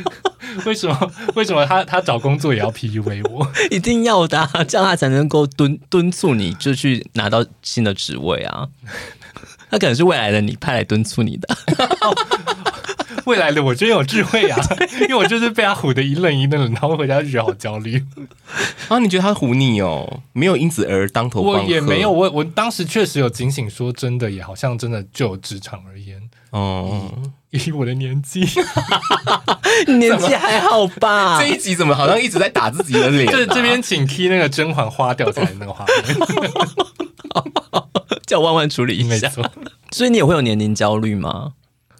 [0.64, 1.12] 为什么？
[1.34, 3.46] 为什么他他找工作也要 PUA 我？
[3.70, 8.68] 一定要的、啊，这样他才能够敦敦促你，就去拿到新的职位啊。
[9.70, 11.48] 他可能是未来的你派来敦促你的。
[13.24, 14.60] 未来的我真有智慧啊！
[15.00, 18.04] 因为我就是被他唬得一愣一愣的，然后回家就觉得好焦虑。
[18.88, 20.20] 啊，你觉得他唬你哦？
[20.34, 21.58] 没有因此而当头棒喝？
[21.60, 26.20] 我也没有，我我当时确实有警醒，说真的，也好像真的就职场而言，
[26.54, 27.10] 哦，
[27.50, 28.46] 以我的年纪，
[29.98, 31.36] 年纪还好吧？
[31.42, 33.32] 这一集怎么好像一直在打自己的脸、啊？
[33.32, 36.16] 这这边请 key 那个甄嬛花掉下来那个画面，
[38.24, 39.28] 叫万万处理一下。
[39.90, 41.54] 所以你也会有年龄焦虑吗？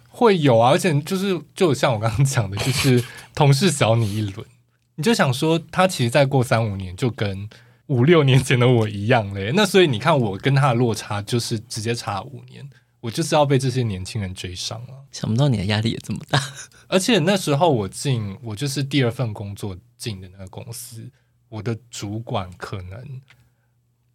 [0.07, 3.03] 会有啊，而且就是就像我刚刚讲的，就是
[3.35, 4.47] 同事小你一轮，
[4.95, 7.49] 你就想说他其实再过三五年就跟
[7.87, 9.51] 五六年前的我一样嘞。
[9.53, 12.65] 那所以你看我跟他的落差就是直接差五年，
[13.05, 15.05] 我就是要被这些年轻人追上了。
[15.11, 16.41] 想不到你的压力也这么大，
[16.89, 21.07] 而且那时候我进我就是第二份工作进的那个公司，
[21.47, 23.21] 我的主管可能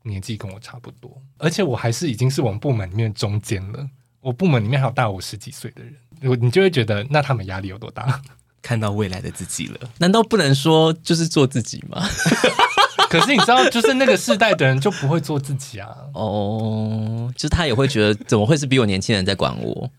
[0.02, 3.88] 年纪跟我差不多，而且我还是已经是我们部门里面中间了。
[4.20, 8.20] 我部门里面还有大我十几岁的人，我你就会觉得那他们压力有多大？
[8.60, 12.04] 看到未来的自己了，难道不能说就是做自己吗？
[13.10, 15.94] 可是你知道，就是那个世代的人就不会做自己啊。
[16.14, 19.90] 哦，就是他也会觉得怎么会是比我年轻人在管我？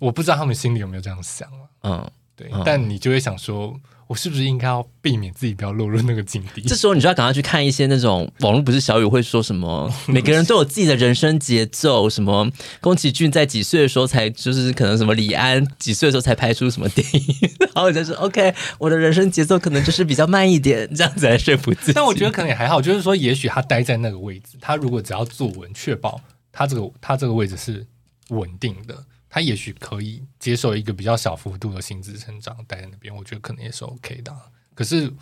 [0.00, 1.62] 我不知道他们心里有没有这样想啊。
[1.84, 3.74] 嗯，对，嗯，但你就会想说。
[4.08, 6.62] 我是不是应该要避免自己不要落入那个境地？
[6.62, 12.48] 这时候你就要赶快去看一些那种网络，不是小雨会说什么， 每个人都有自己的人生节奏，什么
[12.80, 21.92] 宫崎骏在几岁的时候才就是可能什么李安几岁的时候才拍出什么电影，然后就说 OK，我的人生节奏可能就是比较慢一点，这样子来说服自己。
[21.96, 26.20] 但我觉得可能也还好，就是说，也许他待在那个位置，他如果只要坐稳，确保
[26.52, 27.84] 他这个他这个位置是
[28.28, 28.96] 稳定的。
[29.36, 34.34] 他也许可以接受一个比较小幅度的薪资成长，待在那边，我觉得可能也是 OK 的。
[34.74, 35.12] 可是，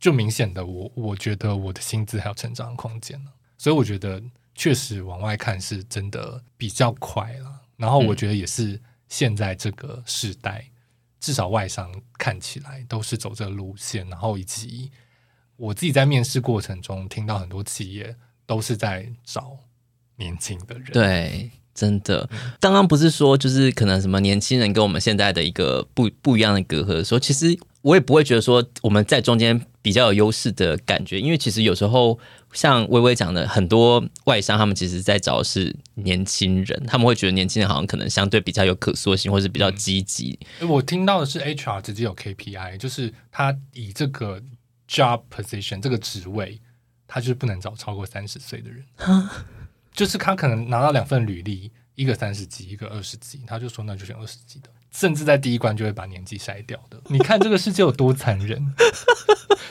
[0.00, 3.30] 就明显的我，我觉得我的薪资还有成长空间呢。
[3.56, 4.20] 所以，我觉得
[4.56, 7.60] 确实往外看是真的比较快了。
[7.76, 10.68] 然后，我觉得也是现在这个时代，
[11.20, 14.04] 至少外商看起来都是走这路线。
[14.08, 14.90] 然后，以及
[15.54, 19.56] 我自己在面试过程中听到很多企业都是在找
[20.16, 20.90] 年轻的人。
[20.90, 21.52] 对。
[21.80, 22.28] 真的，
[22.60, 32.18] 刚刚不是说就是可能什么年轻人跟我们现在的一个不不一样的隔阂的时候，其实我也不会觉得说我们在中间比较有优势的感觉，因为其实有时候
[32.52, 40.38] 像微微讲的，很多外商他们其实在找的是年轻人，他们会觉得年轻人好像可能相对比较有可塑性，或是比较积极。
[40.68, 44.42] 我听到的是 HR 直接有 KPI，就是他以这个
[44.86, 46.60] job position 这个职位，
[47.08, 48.84] 他就是不能找超过三十岁的人。
[49.94, 57.00] 就是他可能拿到两份履历，一个三十几，一个二十几，他就说那就选二十几的，甚至在第一关就会把年纪筛掉的。
[57.08, 58.60] 你看这个世界有多残忍。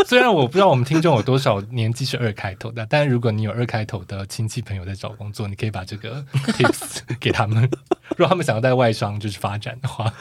[0.05, 7.69] 虽然我不知道我们听众有多少年纪是二开头的，但如果你有二开头的亲戚朋友在找工作，你可以把这个 tips 给他们。
[8.11, 10.11] 如果他们想要在外商就是发展的话，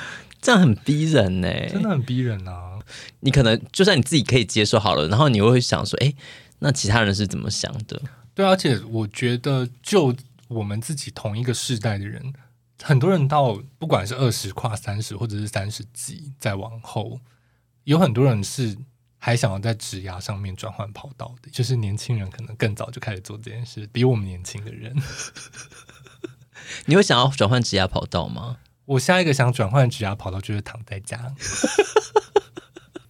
[0.43, 2.79] 这样很逼人呢，真的很逼人啊！
[3.21, 6.13] 你可能就算你自己可以接受好了，然后你又会想说，哎，
[6.59, 8.01] 那其他人是怎么想的？
[8.39, 10.15] 对，而且我觉得，就
[10.47, 12.33] 我们自己同一个世代的人，
[12.81, 17.19] 很多人到不管是二十跨三十，或者是三十几再往后，
[17.83, 18.79] 有很多人是
[19.19, 21.51] 还想要在职涯上面转换跑道的。
[21.51, 24.95] 就是年轻人可能更早就开始做这件事，比我们年轻的人。
[26.85, 28.59] 你会想要转换职涯跑道吗？
[28.85, 31.35] 我下一个想转换职涯跑道就是躺在家。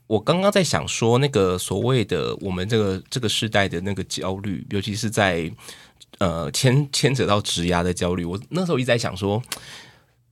[0.09, 5.51] 我刚刚在想说，那个所谓的我们这个这个时代的那个焦虑，尤其是在
[6.19, 9.41] 呃牵牵扯到职涯的焦虑，我那时候一直在想说，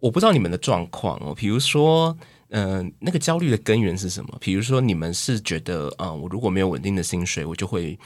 [0.01, 2.17] 我不知道你们的状况哦，比如说，
[2.49, 4.37] 嗯、那个焦虑的根源是什么？
[4.41, 7.99] 比如说，你们是觉得，啊、我如果没有稳定的薪水，我就会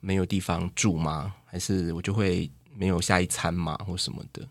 [0.00, 1.32] 没有地方住吗？
[1.46, 3.78] 还是我就会没有下一餐吗？
[3.86, 4.46] 或什么的？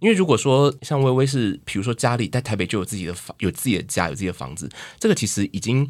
[0.00, 5.86] 因为如果说像薇薇是，比如说家里在台北就有自己的房，有自己的家，有自己的房子，这个其实已经，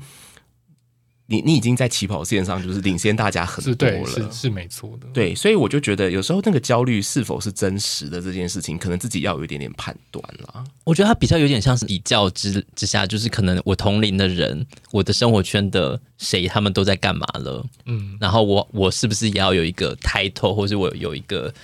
[1.31, 5.07] 你你已经在起跑线上，就是领先大家很多了，是，是，是没错的。
[5.15, 10.65] 对，所以我就觉得有时候那个焦虑是否是真实的这件事情，可能自己要有一点点判断了。
[10.83, 21.55] 我觉得它比较有点像是比较之之下，就是可能我同龄的人，我的生活圈的谁他们都在干嘛了，嗯，然后我我是不是也要有一个 title，或是我有一个。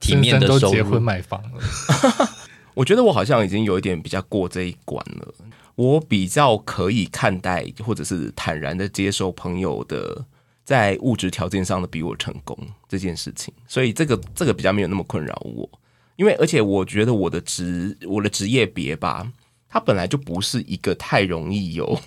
[0.00, 1.60] 体面的收入，结婚买房了，
[2.78, 5.34] 我觉得我好像已经有一点比较过这一关了。
[5.74, 10.24] 我比较可以看待，或者是坦然的接受朋友的
[10.64, 12.56] 在物质条件上的比我成功
[12.88, 15.68] 这件事情，所以这个这个比较没有那么困扰我。
[16.14, 19.28] 因为而且我觉得我的职我的职业别吧，
[19.68, 21.98] 它本来就不是一个太容易有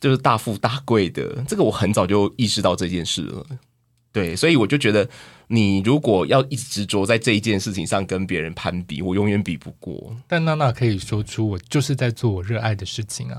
[0.00, 1.44] 就是大富大贵的。
[1.46, 3.46] 这个我很早就意识到这件事了。
[4.12, 5.08] 对，所以我就觉得，
[5.48, 10.16] 你如果要一直执着在这一件事情上跟别人攀比，我永远比不过。
[10.26, 13.36] 但娜娜可以说出我就是在做我热爱的事情啊，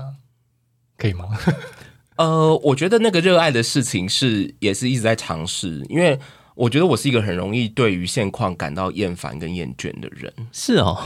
[0.96, 1.26] 可以吗？
[2.16, 6.18] 呃，我觉得那个热爱的事情是也是一直在尝试，因为
[6.54, 10.32] 我觉得我是一个很容易对于现况感到厌烦跟厌倦的人。
[10.52, 10.98] 是哦，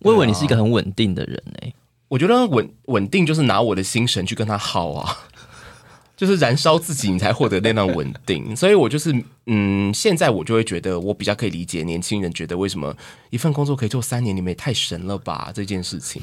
[0.00, 1.72] 我以为你是一个很稳定的人呢。
[2.08, 5.16] 我觉得稳稳定就是拿我的心神去跟他耗啊，
[6.22, 8.54] 就是燃烧自己，你才获得那段稳定。
[8.54, 9.12] 所以我就是，
[9.46, 12.96] 嗯，现在我就会觉得，我比较可以理解年轻人觉得为什么
[13.30, 16.22] 一份工作可以做三年，你们也太神了吧这件事情。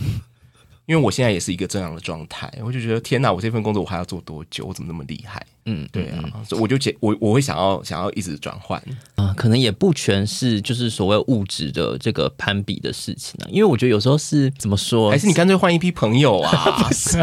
[0.90, 4.66] 因为我现在也是一个这样的状态，我就觉得天哪，我这份工作我还要做多久？
[4.66, 5.46] 我怎么那么厉害？
[5.68, 8.82] 嗯，对啊，嗯、所以我就解我我会想要想要一直转换
[9.14, 16.52] 啊，可能也不全是就是所谓物质的这个攀比的事情啊，因为我觉得有时候是怎么说，还是你干脆换一批朋友啊？
[16.82, 17.20] 不是，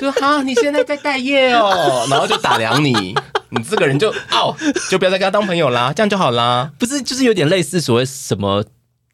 [0.00, 2.92] 就好，你现在在待业哦，然后就打量你，
[3.48, 4.56] 你这个人就哦，
[4.88, 6.70] 就不要再跟他当朋友啦，这样就好啦。
[6.78, 8.64] 不是，就是有点类似所谓什么。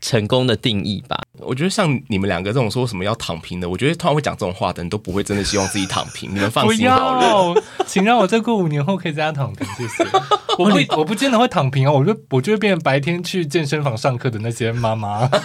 [0.01, 6.33] 成功的定义吧，我觉得像你们两个这种说什么要躺平的，我觉得突然会讲这种话的人都不会真的希望自己躺平。
[6.33, 7.15] 你们放心好
[7.53, 10.05] 了，请让我再过五年后可以在家躺平，谢谢。
[10.59, 15.29] 我不，我不见得会躺平哦，我就我就会变成白天去健身房上课的那些妈妈。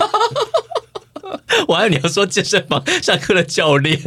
[1.67, 3.99] 我还以为你要说健身房上课的教练，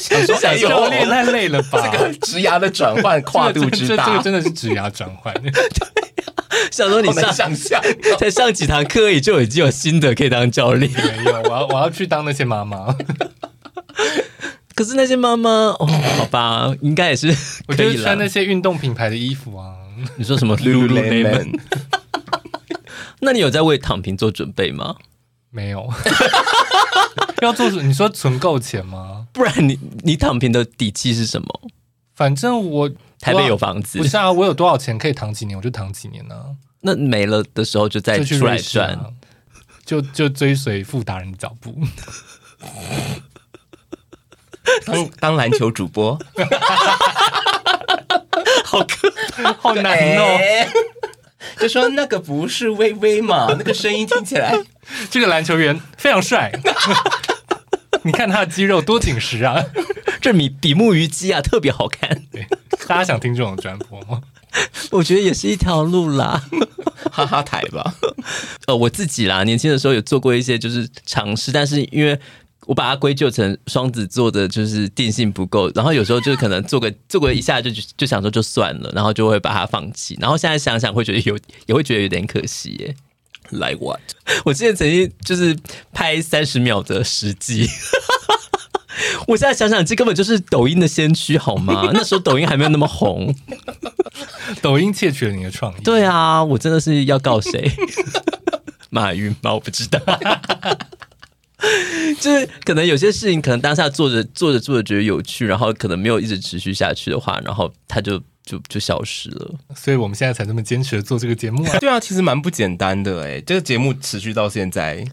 [0.00, 1.90] 想说教练太累了吧？
[1.90, 5.34] 这个职涯的转换 跨度之大，这个真的是职涯转换。
[6.70, 7.80] 想说你上想象
[8.18, 10.90] 才上几堂课，也就已经有心得可以当教练。
[10.92, 12.94] 没有，我要我要去当那些妈妈。
[14.74, 15.86] 可是那些妈妈哦，
[16.18, 17.28] 好吧，应该也是
[17.68, 19.74] 我觉得穿那些运动品牌的衣服啊。
[20.16, 21.58] 你说什么 Lululemon？
[23.20, 24.96] 那你有在为躺平做准备吗？
[25.50, 25.88] 没有。
[27.42, 29.26] 要做你说存够钱吗？
[29.32, 31.60] 不然你你躺平的底气是什么？
[32.14, 32.90] 反正我。
[33.20, 34.32] 台北有房子，不是啊？
[34.32, 36.46] 我有多少钱可以躺几年，我就躺几年呢、啊？
[36.80, 39.10] 那没了的时候就再出来赚、啊，
[39.84, 41.78] 就就追随傅达人的脚步，
[44.86, 46.18] 当当篮球主播，
[48.64, 49.12] 好可
[49.58, 50.38] 好难哦！
[51.58, 53.48] 就说那个不是微微嘛？
[53.50, 54.54] 那个声音听起来，
[55.10, 56.50] 这个篮球员非常帅，
[58.02, 59.64] 你看他的肌肉多紧实啊！
[60.20, 62.22] 这比比目鱼肌啊，特别好看。
[62.30, 62.46] 对
[62.86, 64.20] 大家想听这种专播吗？
[64.90, 66.42] 我觉得也是一条路啦，
[67.10, 67.94] 哈哈台吧。
[68.66, 72.18] 呃，我自己啦，年轻的时候有做过一些就是尝试，但是因为
[72.66, 80.18] 我把它归咎成双子座的，就是定性不够，然后有时候就可能做个做个一下就就想说就算了，然后就会把它放弃。
[80.20, 82.96] 然后现在想想会觉得有也会觉得有点可惜耶。
[83.50, 84.00] Like what？
[84.44, 85.56] 我之前曾经就是
[85.92, 87.68] 拍三十秒的实际。
[89.26, 91.90] 我现在想想，这根本就是抖音的先驱，好吗？
[91.94, 93.34] 那时候抖音还没有那么红，
[94.60, 95.82] 抖音窃取了你的创意。
[95.82, 97.70] 对啊，我真的是要告谁？
[98.90, 99.54] 马云吗？
[99.54, 99.98] 我不知道。
[102.18, 109.54] 就是可能有些事情，可能当下做着做着做着觉得有趣，然后可能没有一直持续下去的话，然后他就就就消失了。
[109.76, 111.78] 所以我们现在才这么坚持的做这个节目啊。
[111.78, 115.06] 对啊，其实蛮不简单的哎，这个节目持续到现在。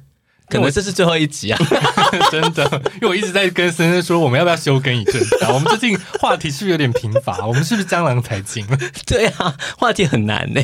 [0.50, 1.60] 可能这是最后一集啊，
[2.32, 2.64] 真的，
[2.96, 5.52] 因为我一直在跟森森说，我们要不要休更一阵啊？
[5.52, 7.46] 我们最近话题是不是有点贫乏？
[7.46, 8.66] 我们是不是江郎才尽？
[9.06, 10.62] 对啊，话题很难呢。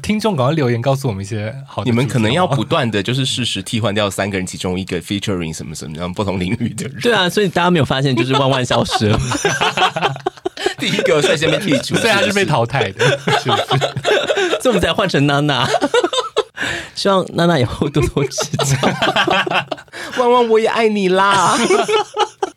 [0.00, 6.98] 听众赶快留言告诉我们一些好，你们可能要不断的就是适时替换掉三个人其中一个 featuring 什么什么样不同领域的人。
[7.02, 9.20] 对啊，所以大家没有发现就是万万消失了，
[10.78, 13.04] 第一个率先被剔除， 所以他是被淘汰的，
[13.42, 13.78] 是不是？
[14.60, 15.68] 所以我们才换成娜娜。
[16.94, 18.76] 希望娜娜以后多多指教。
[20.18, 21.56] 万万我也爱你啦！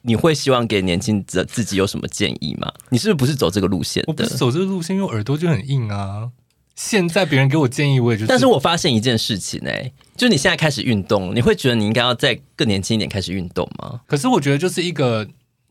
[0.02, 2.72] 你会希望给年轻的自己有什么建议吗？
[2.90, 4.06] 你是不是不是走这个路线的？
[4.08, 6.30] 我不是走这个路线，因为我耳朵就很硬啊。
[6.76, 8.26] 现在别人给我建议，我也就……
[8.26, 9.70] 但是我发现一件事情呢，
[10.18, 14.02] 就是你现在开始运动，你会觉得你应该要再更年轻一点开始运动吗？
[14.08, 15.28] 可是我觉得就是一个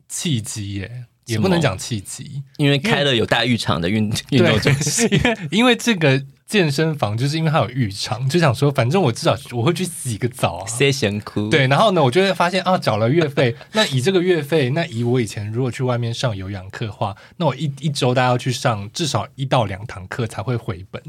[0.09, 6.22] 契机耶，也不能讲契机，因为开了有大浴场的运运动中心，因为因为这个。
[6.50, 10.66] 健身房就是因为它有浴场，就想说，反正我至少我会去洗个澡啊。
[10.66, 11.48] 洗身躯。
[11.48, 21.00] 对，然后呢，我就会发现啊，缴了月费， 那以这个月费，那以我以前如果去外面上有氧课的话，那我一一周大概要去上至少一到两堂课才会回本。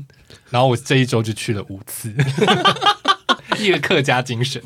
[0.51, 2.13] 然后我这一周就去了五次，
[3.57, 4.61] 一个客家精神，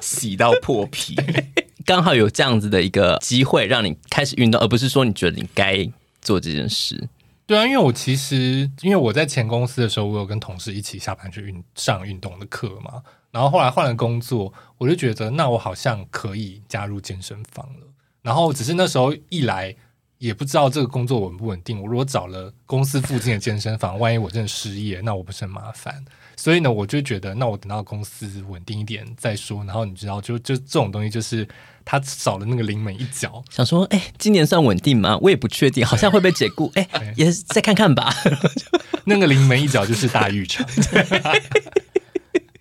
[0.00, 1.14] 洗到破皮，
[1.84, 5.88] 刚好有这样子的一个机会让你开始运动，而不是说你觉得你该
[6.20, 7.08] 做这件事。
[7.46, 13.02] 对啊，因为我其实因为我在前公司的时候，我有跟同事一起下班去运上运动的课嘛。
[13.30, 17.86] 然后后来换了工作，我就觉得那我好像可以加入健身房了。
[18.22, 19.74] 然后只是那时候一来
[20.18, 21.82] 也不知道这个工作稳不稳定。
[21.82, 26.02] 我如果找了公司附近的健身房，万一我真的失业，那我不是很麻烦？
[26.36, 29.62] 所以呢，我就觉得，那我等到公司稳定一点再说。
[29.64, 31.46] 然后你知道，就就这种东西，就是
[31.84, 33.42] 他少了那个临门一脚。
[33.50, 35.18] 想说，哎、欸，今年算稳定吗？
[35.20, 36.70] 我也不确定，好像会被解雇。
[36.74, 38.14] 哎、欸，也再看看吧。
[39.04, 40.66] 那个临门一脚就是大浴场。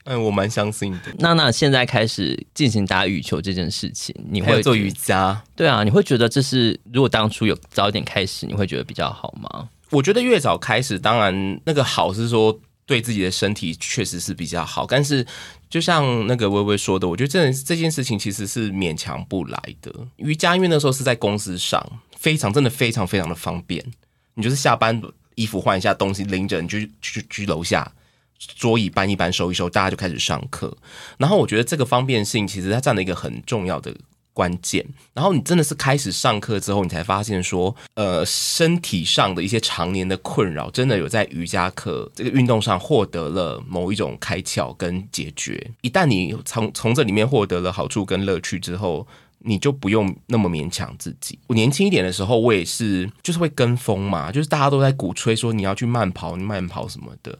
[0.05, 0.99] 嗯，我蛮相信的。
[1.19, 5.41] 娜娜现在开始进行打羽球这件事情，你会做瑜伽？
[5.55, 9.69] 对啊，你会觉得这是如果当初有早一点开始，你会觉得比较好吗？
[9.91, 14.85] 我觉得越早开始，当然那个好是说对自己的身体确实是比较好。
[14.85, 15.25] 但是
[15.69, 19.93] 就像那个薇薇说的，我觉得这这件事情其实是勉强不来的。
[20.17, 21.81] 瑜伽因为那时候是在公司上，
[22.17, 23.83] 非常真的非常非常的方便。
[24.35, 25.01] 你就是下班
[25.35, 27.91] 衣服换一下，东西拎着，你就去去楼下。
[28.57, 30.75] 桌椅搬一搬，收一收，大家就开始上课。
[31.17, 33.95] 然后我觉得这个方便性其实它占了一个很重要的
[34.33, 34.85] 关键。
[35.13, 45.71] 然后你真的是开始上课之后，你才发现说，呃，身体上的一些常年的困扰，真的有在瑜伽课这个运动上获得了某一种开窍跟解决。
[45.81, 49.07] 一旦你从从这里面获得了好处跟乐趣之后，
[49.45, 51.37] 你就不用那么勉强自己。
[51.47, 57.37] 我年轻一点的时候，我也是就是会跟风嘛，就是大家都在鼓吹说你要去慢跑，你慢跑什么的。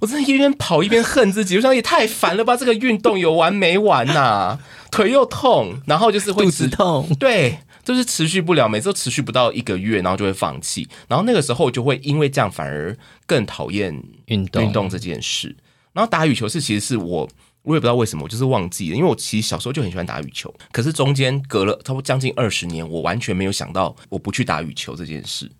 [0.00, 2.56] 我真的一边跑一边恨自己，我想也太烦了吧！
[2.56, 4.60] 这个运动有完没完呐、啊？
[4.92, 10.88] 腿又痛，然后就是会肚子痛，对，就是持续不了，每次都持续不到一个月，然后就会放弃。
[11.08, 12.96] 然后那个时候就会因为这样反而
[13.26, 15.56] 更讨厌运动运动这件事。
[15.92, 17.28] 然后打羽球是其实是我。
[17.62, 25.50] 我也不知道为什么，我就是忘记了，因为我其实小时候就很喜欢打羽球，可是中间隔了差不多将近二十年，我完全没有想到我不去打羽球这件事。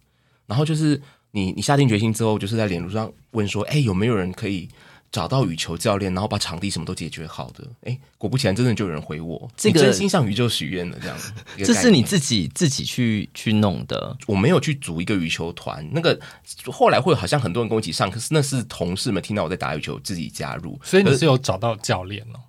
[0.47, 1.01] 然后就是
[1.33, 4.69] 你，你下定决心之后，就是在脸书上问说，哎，有没有人可以
[5.11, 7.67] 找到羽球教练，然后把场地什么都解决好的？
[7.85, 11.17] 哎，果不其然，真的就有人回我，这个真心向宇宙许愿了，这样。
[11.59, 15.87] 这是你自己自己去去弄的，我没有去组一个羽球团。
[15.93, 16.19] 那个
[16.67, 20.79] 后来会好像很多人跟我一起上，可是那是同事们听到我在打羽球，自己加入。
[20.85, 22.41] 所以你是有找到教练哦？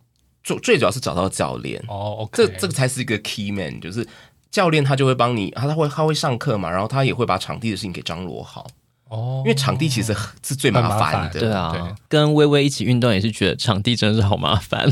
[0.44, 4.08] 最最主要是找到教练哦，okay、这这个才是一个 key man，就是
[4.50, 8.66] 教练他就会帮你，他他会他会上课嘛，然后他也会把场地的事情给张罗好。
[9.10, 11.72] 哦，因为场地其实是最麻烦的，对啊。
[11.74, 14.88] 对跟微微一起运动也是觉得场地真的是好麻烦，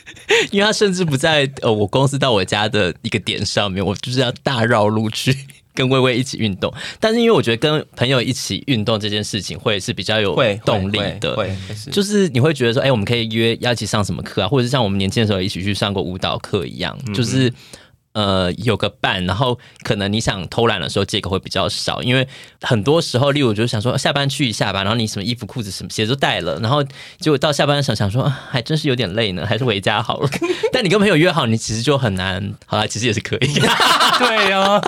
[0.52, 5.36] 因为他甚至不在呃我公司到我家的一个点上面，我就是要大绕路去
[5.74, 6.72] 跟微微一起运动。
[7.00, 11.54] 但是因为我觉得跟朋友一起运动这件事情会是比较有动力的，会
[11.90, 17.52] 就是你会觉得说，哎、欸，我们可以约要一起上什么课啊，或者是像我们年轻的时候一起去上过舞蹈课一样，就是。
[18.12, 22.28] 呃，有个伴，然后可能你想偷懒的时候，借口会比较少，因为
[22.60, 26.82] 很多时候，例如就是想说下班去一下吧，然后你什么衣服、裤子、什么鞋都带了，然后
[27.18, 30.28] 结果到下班想想说，还真是有点累呢，还是回家好了。
[30.72, 32.54] 但你跟朋友约好，你其实就很难。
[32.66, 33.48] 好啦，其实也是可以。
[34.18, 34.82] 对呀、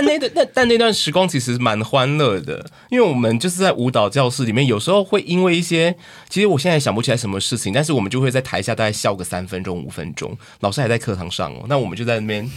[0.00, 5.94] 但那段那但那段时光其实蛮欢乐的，因为我们就是在舞蹈教室里面，有时候会因为一些，
[6.28, 12.50] 其实我现在想不起来什么事情，但是我们就会在台下大概笑个三分钟五分钟，老师还在课堂上哦，那我们就在那边。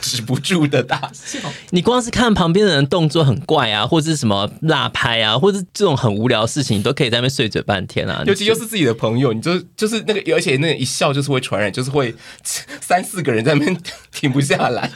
[0.00, 8.22] 止不住的大笑，你光是看旁边的人动作很怪啊，或者是什么辣拍啊，或者这种很无聊的事情，你都可以在那边碎嘴半天啊。
[8.24, 12.14] 尤其又是自己的朋友，你就就是那个，而且那一笑就是会传染，就是会
[12.80, 13.76] 三四个人在那边
[14.12, 14.88] 停不下来。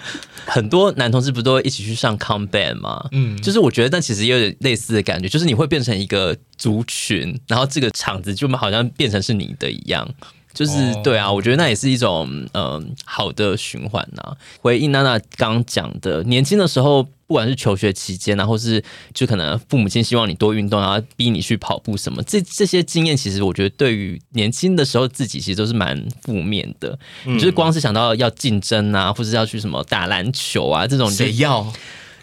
[0.47, 3.05] 很多男同志不都会一起去上 combat 吗？
[3.13, 10.09] 嗯，就是我觉得，但其实也有点类似的感觉，就是你会变成一个族群，然后这个场子就好像变成是你的一样。
[10.57, 10.73] 就是
[11.05, 14.37] 对啊，我觉得那也是一种嗯、呃、好的循环呐、啊。
[14.63, 18.83] 回应娜娜刚讲的，年轻的时候，不管是求学期间啊，或是
[19.13, 26.99] 就可能父母亲希望你多运动，然后逼你去跑步什么，这这些经验，其实我觉得对于年轻的时候自己，其实都是蛮负面的。
[27.27, 31.71] 嗯、就是光是想到要竞争啊，或者要去什么打篮球啊这种，谁要？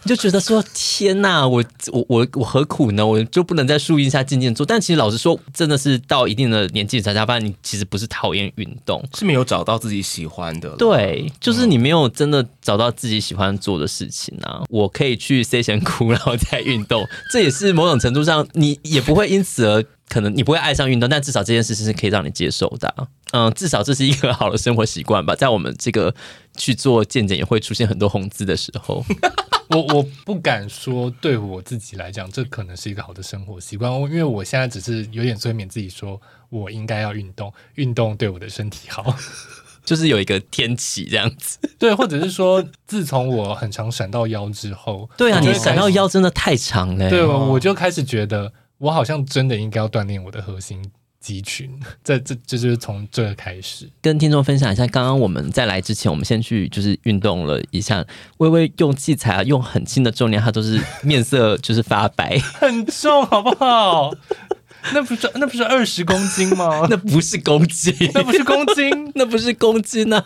[0.05, 3.05] 你就觉得说天呐，我我我我何苦呢？
[3.05, 4.65] 我就不能在树荫下静静坐？
[4.65, 10.69] 但其实老实说，真的是到一定的年纪才发现，你其实不是讨厌运动，是没有找到自己喜欢的。
[10.75, 14.59] 对，就是你没有真的找到自己喜欢做的事情啊。
[14.59, 23.07] 嗯、我可以去塞钱哭，然后再运动，这也是某种程度上，你也不会因此而可能你不会爱上运动，但至少这件事情是可以让你接受的、啊。
[23.31, 25.35] 嗯，至少这是一个好的生活习惯吧。
[25.35, 26.13] 在我们这个
[26.55, 29.03] 去做健检也会出现很多红字的时候。
[29.69, 33.91] 我我不敢说，对我自己来讲，这可能是一个好的生活习惯。
[34.01, 39.15] 因为我现在只是有点催眠自己，说我应该要运动，运动对我的身体好，
[39.83, 41.57] 就是有一个天启这样子。
[41.79, 47.09] 对，或者是说，自从我很常闪到腰之后，对啊，你闪到腰真的太长了。
[47.09, 50.83] 对，我就开始觉得，我好像真的应该要锻炼我的核心。
[51.19, 51.71] 肌群。
[52.03, 54.85] 这这这就是从这个开始，跟听众分享一下。
[54.87, 58.05] 刚刚我们在来之前，我们先去就是运动了一下。
[58.39, 64.13] 微微用器材啊，用很轻的重量，他都是面色就是发白， 很重，好不好？
[64.93, 66.85] 那不是那不是二十公斤吗？
[66.91, 70.25] 那不是公斤，那不是公斤，那不是公斤呢、啊？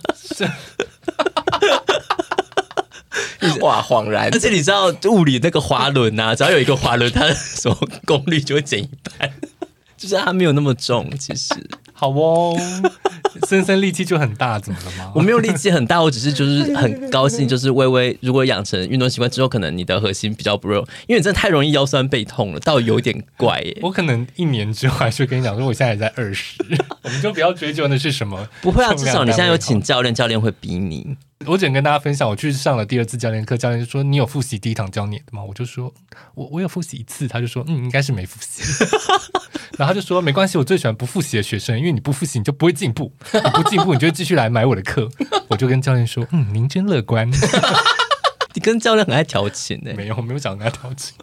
[3.42, 3.60] 是。
[3.62, 4.30] 哇，恍然！
[4.34, 9.32] 而且你知道物理那个滑轮呐，只要有一个滑轮，它什么功率就会减一半，
[9.98, 11.10] 就是它没有那么重。
[11.18, 11.54] 其实
[11.94, 12.56] 好哦，
[13.48, 15.12] 森森力气就很大，怎么了吗？
[15.16, 23.78] 我没有力气很大，我只是就是很高兴，就是微微如果养成运动习惯之后，可能你的核心比较不弱，因为你真的太容易腰酸背痛了，倒有点怪耶。
[23.82, 26.56] 我可能一年之后还是跟你讲说，我现在也在二十，
[27.02, 28.48] 我们就不要追究那是什么。
[28.62, 31.18] 不会啊，至少你现在有请教练，教练会逼你。
[31.46, 35.94] 我只能跟大家分享，我去上了第二次教练课，教练就说：“你有复习第一堂教你的吗？”我就说
[36.34, 38.64] ：“我我有复习一次。”他就说：“嗯，应该是没复习。”
[39.78, 45.08] 然后他就说：“没关系，我最喜欢不复习的学生，因为你不复习你就不会进步，你不进步你就会继续来买我的课。”
[45.48, 47.30] 我就跟教练说：“嗯，您真乐观。
[48.56, 49.94] ”你跟教练很爱调情呢？
[49.96, 51.16] 没有，没有讲跟他调情。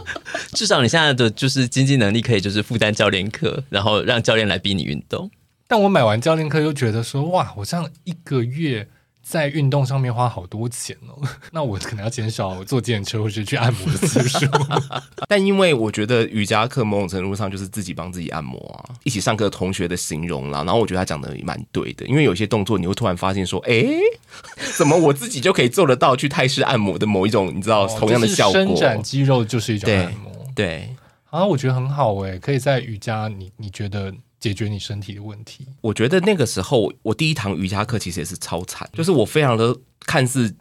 [0.52, 5.30] 至少你现在的就是经济能力可以就是负担教练课，然后让教练来逼你运动。
[5.66, 8.86] 但我买完教练课又觉得说：“哇，我这样一个月。”
[9.22, 11.16] 在运动上面花好多钱哦，
[11.52, 14.46] 那我可能要减少坐电车或是去按摩的次数。
[15.28, 23.86] 但因为我觉得瑜伽课某种程度上就是自己帮自己按摩啊，一起上课同学的形容啦，然后我觉得他讲的也蛮对的，因为有些动作你会突然发现说，哎，
[24.76, 30.96] 怎么我自己就可以做得到去泰式按摩的某一种，你知道同样的效果，伸展肌肉就是一种按摩，对，对
[31.30, 34.12] 啊，我觉得很好哎，可以在瑜伽，你你觉得？
[34.42, 35.64] 解决你身体的问题。
[35.80, 40.52] 我觉得那个时候，我第一堂瑜伽课其实也是超惨，就是我非常的看似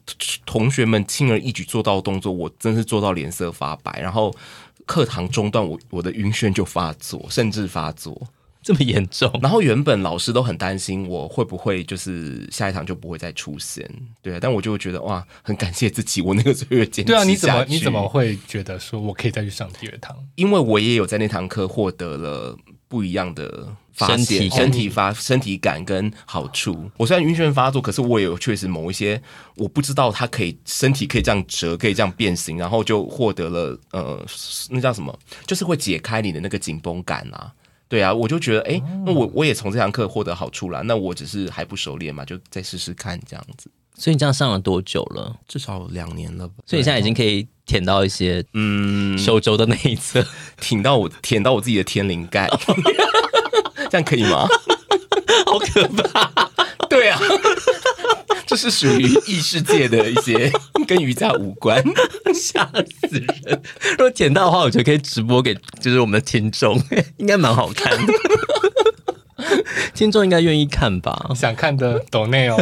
[0.46, 4.00] 同学们轻而易举做到的动作，我真是做到脸色发白。
[4.00, 4.32] 然后
[4.86, 8.28] 课堂中断，我我的晕眩就发作，甚至发作
[8.62, 9.32] 这么严重。
[9.42, 13.90] 然后原本老师都很担心我会不会就是下一堂就不会再出现，
[14.22, 14.38] 对啊。
[14.40, 17.12] 但我就会觉得哇，很感谢自己，我那个时候有坚持。
[17.12, 20.16] 对啊，你怎么你怎么会觉得说我可以再去上第二堂？
[20.36, 22.56] 因为我也有在那堂课获得了。
[22.92, 26.92] 不一样的发现，身体发身体感跟好处。
[26.98, 29.22] 我虽然晕眩发作，可是我也有确实某一些
[29.56, 34.26] 我不知道它可以身体可以这样折，可以这样变形，然后就获得了呃，
[34.70, 35.18] 那叫什么？
[35.48, 37.54] 就是会解开你的那个紧绷感啊。
[37.88, 40.84] 对啊，我就觉得哎，那我我也从这堂课获得好处了。
[40.84, 43.72] 那我只是还不熟练嘛，就再试试看这样子。
[43.96, 45.34] 所以你这样上了多久了？
[45.48, 46.56] 至少两年了吧。
[46.66, 50.26] 所以你现在已经可以舔到一些嗯手肘的那一侧，
[50.60, 52.50] 舔到我舔到我自己的天灵盖，
[53.90, 54.46] 这样可以吗？
[55.46, 56.30] 好可怕！
[56.90, 57.18] 对啊，
[58.46, 60.52] 这是属于异世界的一些
[60.86, 61.82] 跟瑜伽无关，
[62.36, 62.66] 吓
[63.10, 63.62] 死人！
[63.92, 66.78] 如果舔到的话，我觉得可以直播给就是我们的听众，
[67.20, 68.14] 应该蛮好看的。
[69.94, 71.30] 听众应该愿意看吧？
[71.34, 72.58] 想看的抖内哦。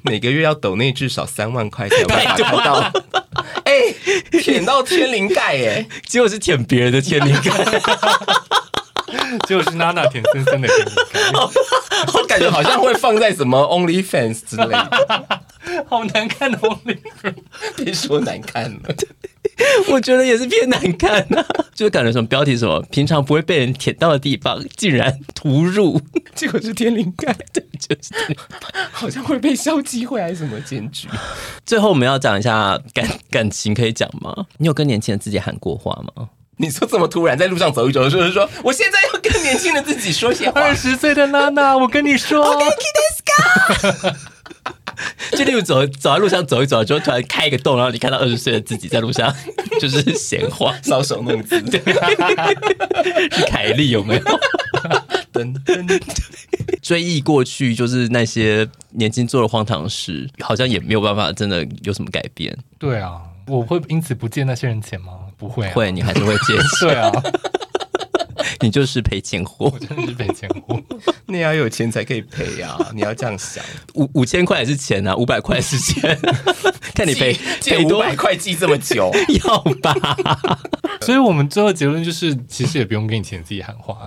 [0.00, 2.92] 每个月要抖内至少三万块才有办法看到，
[4.30, 7.50] 舔到天灵盖耶，结果是舔别人的天灵盖，
[9.46, 11.20] 结果是娜娜甜森森的天灵盖，
[12.14, 15.42] 我感觉好像会放在什么 OnlyFans 之类的，
[15.88, 17.34] 好难看的 OnlyFans，
[17.76, 18.80] 别说难看了。
[19.90, 26.00] 我觉得也是偏难看呐、啊，就是感觉什么标题什么平常不会被人舔到的地方，竟然突入，
[26.34, 28.14] 结果是天灵盖，对，就是
[28.92, 31.08] 好像会被消机会还是什么检举。
[31.66, 34.46] 最后我们要讲一下感感情，可以讲吗？
[34.58, 36.28] 你有跟年轻人自己喊过话吗？
[36.58, 40.60] 你说这么突然在路上走一走的时候，说我现在要跟年轻的自己说些话。
[40.60, 42.46] 二十岁的娜娜，我跟你说。
[45.30, 49.32] 就例如走走在路上走一走，就突然开一个洞，然后你看到二十岁的自己在路上
[49.80, 51.80] 就是闲话，搔首弄姿，对，
[53.30, 54.22] 是凯莉有没有？
[55.32, 56.02] 噔噔，
[56.82, 62.56] 追忆过去，就是那些年轻做的荒唐事，好像也没有办法真的有什么改变。
[62.78, 65.12] 对啊，我会因此不借那些人钱吗？
[65.38, 66.64] 不会、啊，会，你还是会借钱。
[66.88, 67.12] 对啊。
[68.60, 70.80] 你就是赔钱货，我真的是赔钱货。
[71.26, 72.76] 你要有钱才可以赔啊！
[72.92, 73.62] 你要这样想，
[73.94, 76.18] 五五千块也是钱啊，五百块是钱。
[76.94, 79.12] 看你赔借五百块记这么久，
[79.44, 80.16] 要吧？
[81.02, 83.98] 所以我们最后结论就是，其实也不用跟你钱自己喊话，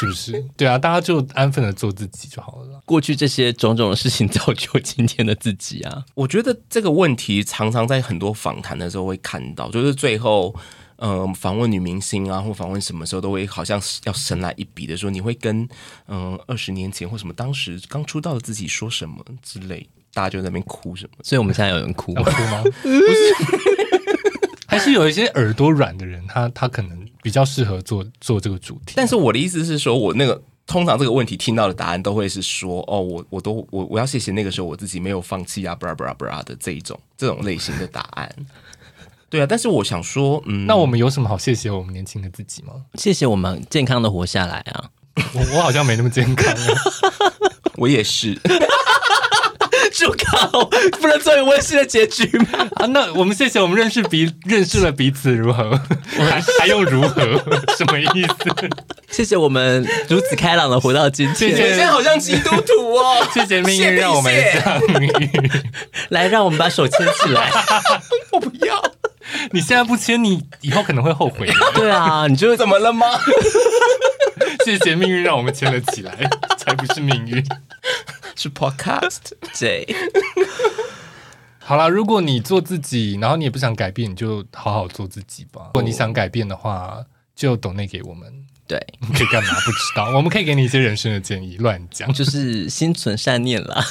[0.00, 0.44] 是不是？
[0.56, 2.80] 对啊，大家就安分的做自己就好了。
[2.84, 6.04] 过去这些种种的事情造就今天的自己啊！
[6.14, 10.54] 我觉得这个问题常常在很多访谈的时候会看到，就是最后。
[11.02, 15.66] 嗯、呃，访问女明星啊，或访问什么时候都会好像要神来一笔的说，你会跟
[16.08, 21.12] 嗯二十年前或什么当时刚出道的自己说什么之类，大家就在那边哭什么。
[21.22, 22.22] 所以我们现在有人哭吗？
[22.22, 22.62] 哭吗？
[22.82, 23.34] 不是，
[24.68, 28.94] 还是有一些耳朵软的人，他他可能比较适合做做这个主题。
[28.96, 38.34] 但是我的意思是说，我那个通常这个问题听到的答案都会是说，哦，我我都我我要谢谢那个时候我自己没有放弃啊，布拉布拉布拉的这一种这种类型的答案。
[39.30, 42.74] 对啊，但是我想说，嗯，那我们有什么好谢谢我们年轻的自己吗？
[42.94, 44.90] 谢谢我们健康的活下来啊！
[45.34, 46.66] 我我好像没那么健康啊，
[47.78, 48.36] 我也是。
[50.00, 50.64] 住口！
[50.98, 52.66] 不能做有温馨的结局吗？
[52.76, 55.78] 啊，那我们谢谢我们认识彼认识了彼此如何？
[56.16, 57.22] 还还用如何？
[57.76, 58.70] 什么意思？
[59.10, 61.50] 谢谢我们如此开朗的活到今天。
[61.50, 63.26] 谢谢，现在好像基督徒哦。
[63.34, 65.12] 谢谢命运让我们相遇。
[66.08, 67.50] 来，让我们把手牵起来。
[68.32, 68.82] 我不要。
[69.52, 71.46] 你现在不签，你以后可能会后悔。
[71.74, 73.06] 对啊，你就怎么了吗？
[74.64, 76.14] 谢谢命运让我们牵了起来，
[76.58, 77.44] 才不是命运，
[78.36, 79.32] 是 Podcast。
[79.54, 79.86] J，
[81.58, 85.62] 好啦，如果你做自己，然后你也不想改变，你就好好做自己吧。
[85.66, 87.04] 如果你想改变的话，
[87.34, 88.46] 就抖内给我们。
[88.70, 89.50] 对，你可以干嘛？
[89.64, 91.56] 不知道，我们可以给你一些人生的建议。
[91.56, 93.84] 乱讲，就是心存善念啦。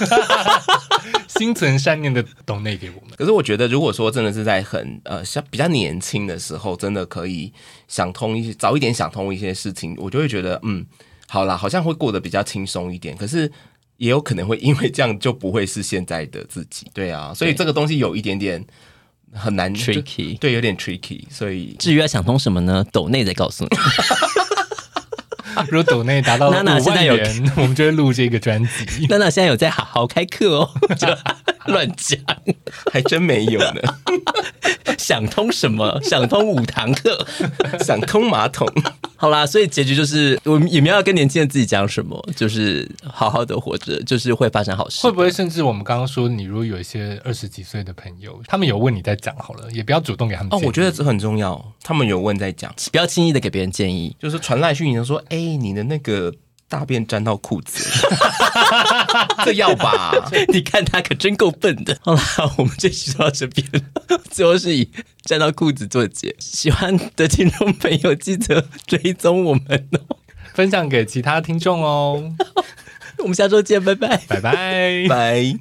[1.28, 3.14] 心存善念的抖内给我们。
[3.18, 7.52] 可是我觉得，如果说真的是在很呃像比较年轻的时候，真的可以
[7.90, 10.86] 想通一些，早一点想通一些事情，我就会觉得嗯，
[11.28, 13.18] 好啦，好像会过得比较轻松一点。
[13.18, 13.52] 可是
[13.98, 16.88] 也有可能会因为这样就不会是现在的自己。
[16.94, 18.66] 对啊，所以这个东西有一点点
[19.34, 21.24] 很难 tricky，对，有点 tricky。
[21.30, 22.86] 所以至于要想通什么呢？
[22.94, 23.78] 抖内再告诉你。
[25.70, 27.16] 如果抖内达到五万元，现在有
[27.58, 29.06] 我们就会录这个专辑。
[29.10, 31.08] 娜娜现在有在好好开课哦，就
[31.68, 32.20] 乱讲，
[32.92, 33.82] 还真没有呢。
[34.98, 36.00] 想通什么？
[36.04, 37.26] 想通五堂课，
[37.84, 38.68] 想通马桶。
[39.16, 45.02] 好啦，所以结局就是，我们也没有要跟年轻人自己讲什么，就是好好的活着，就是会发生好事。
[45.04, 50.54] 会不会甚至我们刚刚说，你如果有一些二十几岁的朋友，他们有问你在讲好了，也不要主动给他们。
[50.54, 51.74] 哦，我觉得这很重要。
[51.82, 56.34] 他们有问在讲，不要轻易的给别人建议，就是传来讯息说，哎、欸，你的那个。
[56.70, 57.84] 大便沾到裤子，
[59.44, 60.14] 这要吧？
[60.54, 61.98] 你看他可真够笨的。
[62.02, 62.22] 好了，
[62.58, 63.68] 我们这期就到这边，
[64.32, 64.90] 最后是以
[65.24, 66.34] 沾到裤子做结。
[66.40, 69.64] 喜欢的听众朋友记得追踪我们
[69.94, 70.18] 哦，
[70.54, 72.32] 分享给其他听众哦。
[73.18, 75.58] 我们下周见，拜拜，拜拜，拜。